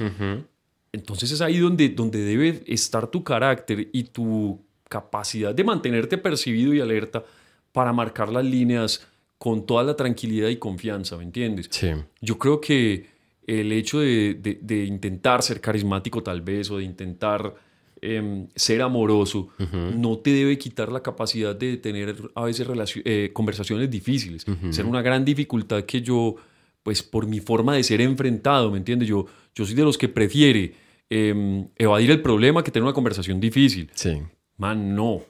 Entonces 0.93 1.31
es 1.31 1.43
ahí 1.43 1.59
donde, 1.59 1.91
donde 1.91 2.21
debe 2.21 2.63
estar 2.67 3.09
tu 3.09 3.23
carácter 3.23 3.91
y 3.93 4.05
tu 4.05 4.65
capacidad 4.91 5.55
de 5.55 5.65
mantenerte 5.65 6.19
percibido 6.19 6.75
y 6.75 6.81
alerta 6.81 7.25
para 7.73 7.95
marcar 7.95 8.29
las 8.31 8.45
líneas 8.45 9.07
con 9.39 9.65
toda 9.65 9.85
la 9.85 9.97
tranquilidad 9.97 10.49
y 10.49 10.57
confianza, 10.57 11.17
¿me 11.17 11.23
entiendes? 11.23 11.69
Sí. 11.71 11.93
Yo 12.21 12.39
creo 12.39 12.61
que 12.61 13.07
el 13.47 13.73
hecho 13.73 14.01
de, 14.01 14.85
intentar 14.87 15.43
ser 15.43 15.61
carismático 15.61 16.23
tal 16.23 16.43
vez 16.43 16.71
o 16.71 16.77
de 16.77 16.85
intentar 16.85 17.55
em, 18.03 18.49
ser 18.55 18.83
amoroso 18.83 19.49
no 19.97 20.19
te 20.19 20.31
debe 20.31 20.59
quitar 20.59 20.91
la 20.93 21.03
capacidad 21.03 21.55
de 21.55 21.77
tener 21.77 22.17
a 22.35 22.45
veces 22.45 22.67
eh, 23.05 23.31
conversaciones 23.33 23.91
difíciles. 23.91 24.45
Ser 24.71 24.85
una 24.87 25.03
gran 25.03 25.25
dificultad 25.25 25.85
que 25.85 26.03
yo, 26.03 26.35
pues 26.83 27.03
por 27.03 27.27
mi 27.27 27.41
forma 27.41 27.77
de 27.77 27.83
ser 27.83 28.01
enfrentado, 28.01 28.71
¿me 28.71 28.79
entiendes? 28.79 29.09
Yo, 29.09 29.27
yo 29.55 29.65
soy 29.65 29.75
de 29.75 29.85
los 29.85 29.97
que 29.97 30.09
prefiere 30.09 30.75
em, 31.09 31.69
evadir 31.77 32.11
el 32.11 32.21
problema 32.21 32.63
que 32.63 32.71
tener 32.71 32.85
una 32.85 32.93
conversación 32.93 33.41
difícil. 33.41 33.89
Sí. 33.95 34.19
Man, 34.61 34.95
no. 34.95 35.23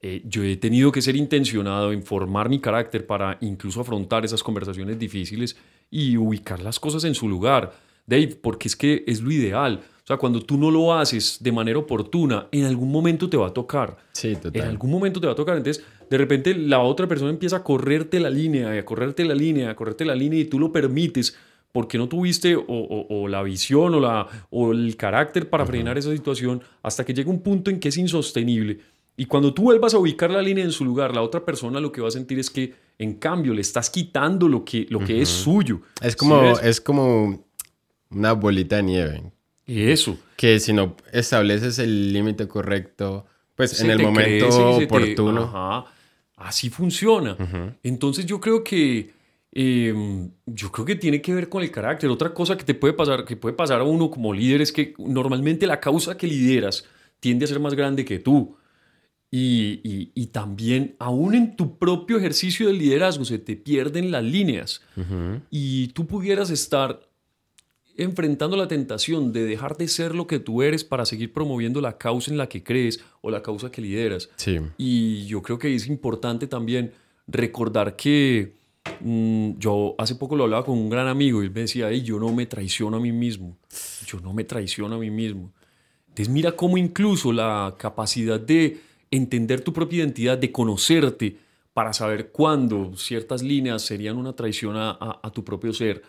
Eh, 0.00 0.22
yo 0.24 0.42
he 0.42 0.56
tenido 0.56 0.90
que 0.90 1.02
ser 1.02 1.14
intencionado 1.14 1.92
en 1.92 2.02
formar 2.02 2.48
mi 2.48 2.58
carácter 2.58 3.06
para 3.06 3.36
incluso 3.42 3.80
afrontar 3.82 4.24
esas 4.24 4.42
conversaciones 4.42 4.98
difíciles 4.98 5.56
y 5.90 6.16
ubicar 6.16 6.60
las 6.60 6.80
cosas 6.80 7.04
en 7.04 7.14
su 7.14 7.28
lugar. 7.28 7.74
Dave, 8.06 8.38
porque 8.40 8.68
es 8.68 8.76
que 8.76 9.04
es 9.06 9.20
lo 9.20 9.30
ideal. 9.30 9.82
O 10.02 10.06
sea, 10.06 10.16
cuando 10.16 10.40
tú 10.40 10.56
no 10.56 10.70
lo 10.70 10.94
haces 10.94 11.36
de 11.40 11.52
manera 11.52 11.78
oportuna, 11.78 12.48
en 12.50 12.64
algún 12.64 12.90
momento 12.90 13.28
te 13.28 13.36
va 13.36 13.48
a 13.48 13.52
tocar. 13.52 13.98
Sí, 14.12 14.34
total. 14.36 14.62
En 14.62 14.68
algún 14.68 14.90
momento 14.90 15.20
te 15.20 15.26
va 15.26 15.34
a 15.34 15.36
tocar. 15.36 15.58
Entonces, 15.58 15.84
de 16.08 16.16
repente 16.16 16.54
la 16.54 16.80
otra 16.80 17.06
persona 17.06 17.30
empieza 17.30 17.56
a 17.56 17.62
correrte 17.62 18.18
la 18.18 18.30
línea, 18.30 18.72
a 18.72 18.84
correrte 18.86 19.26
la 19.26 19.34
línea, 19.34 19.68
a 19.68 19.76
correrte 19.76 20.06
la 20.06 20.14
línea 20.14 20.40
y 20.40 20.46
tú 20.46 20.58
lo 20.58 20.72
permites 20.72 21.36
porque 21.72 21.98
no 21.98 22.08
tuviste 22.08 22.56
o, 22.56 23.28
la 23.28 23.42
visión 23.42 23.94
o, 23.94 24.00
la, 24.00 24.26
o 24.50 24.72
el 24.72 24.96
carácter 24.96 25.48
para 25.48 25.66
frenar 25.66 25.98
esa 25.98 26.10
situación 26.12 26.62
hasta 26.82 27.04
que 27.04 27.14
llega 27.14 27.30
un 27.30 27.40
punto 27.40 27.70
en 27.70 27.78
que 27.78 27.88
es 27.88 27.96
insostenible. 27.96 28.78
Y 29.16 29.26
cuando 29.26 29.52
tú 29.52 29.62
vuelvas 29.62 29.94
a 29.94 29.98
ubicar 29.98 30.30
la 30.30 30.40
línea 30.40 30.64
en 30.64 30.72
su 30.72 30.84
lugar, 30.84 31.14
la 31.14 31.22
otra 31.22 31.44
persona 31.44 31.80
lo 31.80 31.90
que 31.92 32.00
va 32.00 32.08
a 32.08 32.12
sentir 32.12 32.38
es 32.38 32.50
que 32.50 32.72
en 32.98 33.14
cambio, 33.14 33.54
le 33.54 33.60
estás 33.60 33.90
quitando 33.90 34.48
lo 34.48 34.64
que, 34.64 34.86
lo 34.90 34.98
que 34.98 35.22
es 35.22 35.28
suyo. 35.28 35.80
Es 36.00 36.16
como, 36.16 36.58
es 36.58 36.80
como 36.80 37.44
una 38.10 38.32
bolita 38.32 38.76
de 38.76 38.82
nieve. 38.82 39.22
Eso. 39.66 40.18
Que 40.36 40.58
si 40.58 40.72
no 40.72 40.96
estableces 41.12 41.78
el 41.78 42.12
límite 42.12 42.48
correcto, 42.48 43.24
pues 43.54 43.80
en 43.80 43.90
el 43.90 44.02
momento 44.02 44.48
oportuno. 44.76 45.86
así 46.36 46.70
funciona. 46.70 47.36
Entonces 47.84 48.26
yo 48.26 48.40
creo 48.40 48.64
que 48.64 49.12
em, 49.60 50.30
yo 50.46 50.70
creo 50.70 50.86
que 50.86 50.94
tiene 50.94 51.20
que 51.20 51.34
ver 51.34 51.48
con 51.48 51.62
el 51.62 51.70
carácter. 51.72 52.08
Otra 52.10 52.32
cosa 52.32 52.56
que 52.56 52.62
te 52.62 52.74
puede 52.74 52.94
pasar, 52.94 53.24
que 53.24 53.36
puede 53.36 53.56
pasar 53.56 53.80
a 53.80 53.84
uno 53.84 54.08
como 54.08 54.32
líder 54.32 54.60
es 54.60 54.70
que 54.70 54.94
normalmente 54.98 55.66
la 55.66 55.80
causa 55.80 56.16
que 56.16 56.28
lideras 56.28 56.84
tiende 57.18 57.44
a 57.44 57.48
ser 57.48 57.58
más 57.58 57.74
grande 57.74 58.04
que 58.04 58.20
tú. 58.20 58.56
Y, 59.30 60.26
también, 60.32 60.94
aún 60.98 61.34
en 61.34 61.56
tu 61.56 61.76
propio 61.76 62.18
ejercicio 62.18 62.68
de 62.68 62.72
liderazgo, 62.72 63.24
se 63.24 63.38
te 63.38 63.56
pierden 63.56 64.10
las 64.12 64.22
líneas. 64.22 64.80
Y 65.50 65.88
tú 65.88 66.06
pudieras 66.06 66.50
estar 66.50 67.08
enfrentando 67.96 68.56
la 68.56 68.68
tentación 68.68 69.32
de 69.32 69.44
dejar 69.44 69.76
de 69.76 69.88
ser 69.88 70.14
lo 70.14 70.28
que 70.28 70.38
tú 70.38 70.62
eres 70.62 70.84
para 70.84 71.04
seguir 71.04 71.32
promoviendo 71.32 71.80
la 71.80 71.98
causa 71.98 72.30
en 72.30 72.38
la 72.38 72.48
que 72.48 72.62
crees 72.62 73.00
o 73.22 73.30
la 73.30 73.42
causa 73.42 73.72
que 73.72 73.82
lideras. 73.82 74.30
Y 74.78 75.26
yo 75.26 75.42
creo 75.42 75.58
que 75.58 75.74
es 75.74 75.88
importante 75.88 76.46
también 76.46 76.92
recordar 77.26 77.96
que 77.96 78.57
yo 79.58 79.94
hace 79.98 80.14
poco 80.14 80.36
lo 80.36 80.44
hablaba 80.44 80.64
con 80.64 80.78
un 80.78 80.90
gran 80.90 81.08
amigo 81.08 81.42
y 81.42 81.46
él 81.46 81.52
me 81.52 81.62
decía, 81.62 81.90
yo 81.92 82.18
no 82.18 82.32
me 82.32 82.46
traiciono 82.46 82.96
a 82.96 83.00
mí 83.00 83.12
mismo. 83.12 83.56
Yo 84.06 84.20
no 84.20 84.32
me 84.32 84.44
traiciono 84.44 84.96
a 84.96 84.98
mí 84.98 85.10
mismo. 85.10 85.52
Entonces 86.08 86.28
mira 86.28 86.52
cómo 86.52 86.78
incluso 86.78 87.32
la 87.32 87.74
capacidad 87.78 88.40
de 88.40 88.80
entender 89.10 89.60
tu 89.60 89.72
propia 89.72 89.98
identidad, 89.98 90.38
de 90.38 90.52
conocerte 90.52 91.36
para 91.72 91.92
saber 91.92 92.30
cuándo 92.32 92.96
ciertas 92.96 93.42
líneas 93.42 93.82
serían 93.82 94.16
una 94.16 94.32
traición 94.32 94.74
a, 94.76 95.30
tu 95.32 95.44
propio 95.44 95.72
ser, 95.72 96.02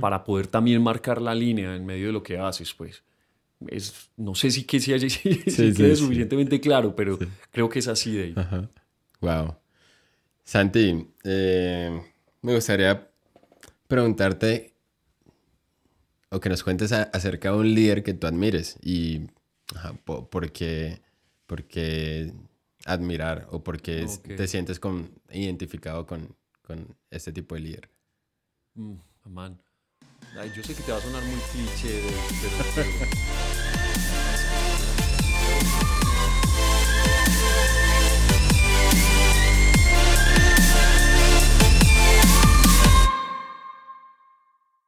para 0.00 0.22
poder 0.22 0.46
también 0.46 0.82
marcar 0.82 1.20
la 1.20 1.34
línea 1.34 1.74
en 1.74 1.84
medio 1.84 2.06
de 2.06 2.12
lo 2.12 2.22
que 2.22 2.38
haces, 2.38 2.72
pues. 2.72 3.02
Es, 3.66 4.10
no 4.16 4.36
sé 4.36 4.52
si, 4.52 4.62
que 4.62 4.78
si, 4.78 4.92
quede 5.74 5.96
suficientemente 5.96 6.60
claro, 6.60 6.94
pero 6.94 7.18
creo 7.50 7.68
que 7.68 7.80
es 7.80 7.88
así 7.88 8.12
de 8.12 8.22
ahí. 8.22 8.34
Wow. 9.20 9.56
Santi, 10.44 11.04
eh, 11.24 12.00
me 12.42 12.54
gustaría 12.54 13.10
preguntarte 13.86 14.74
o 16.30 16.40
que 16.40 16.48
nos 16.48 16.62
cuentes 16.62 16.92
acerca 16.92 17.52
de 17.52 17.56
un 17.58 17.74
líder 17.74 18.02
que 18.02 18.14
tú 18.14 18.26
admires 18.26 18.76
y 18.82 19.28
por 20.04 20.52
qué 20.52 21.00
porque 21.46 22.32
admirar 22.84 23.46
o 23.50 23.64
porque 23.64 24.06
te 24.22 24.46
sientes 24.46 24.78
con, 24.78 25.10
identificado 25.30 26.06
con, 26.06 26.36
con, 26.62 26.96
este 27.10 27.32
tipo 27.32 27.54
de 27.54 27.60
líder? 27.62 27.90
Mm, 28.74 28.94
man. 29.24 29.58
yo 30.54 30.62
sé 30.62 30.74
que 30.74 30.82
te 30.82 30.92
va 30.92 30.98
a 30.98 31.00
sonar 31.00 31.22
muy 31.24 31.40
cliché, 31.52 32.02
pero 32.74 32.88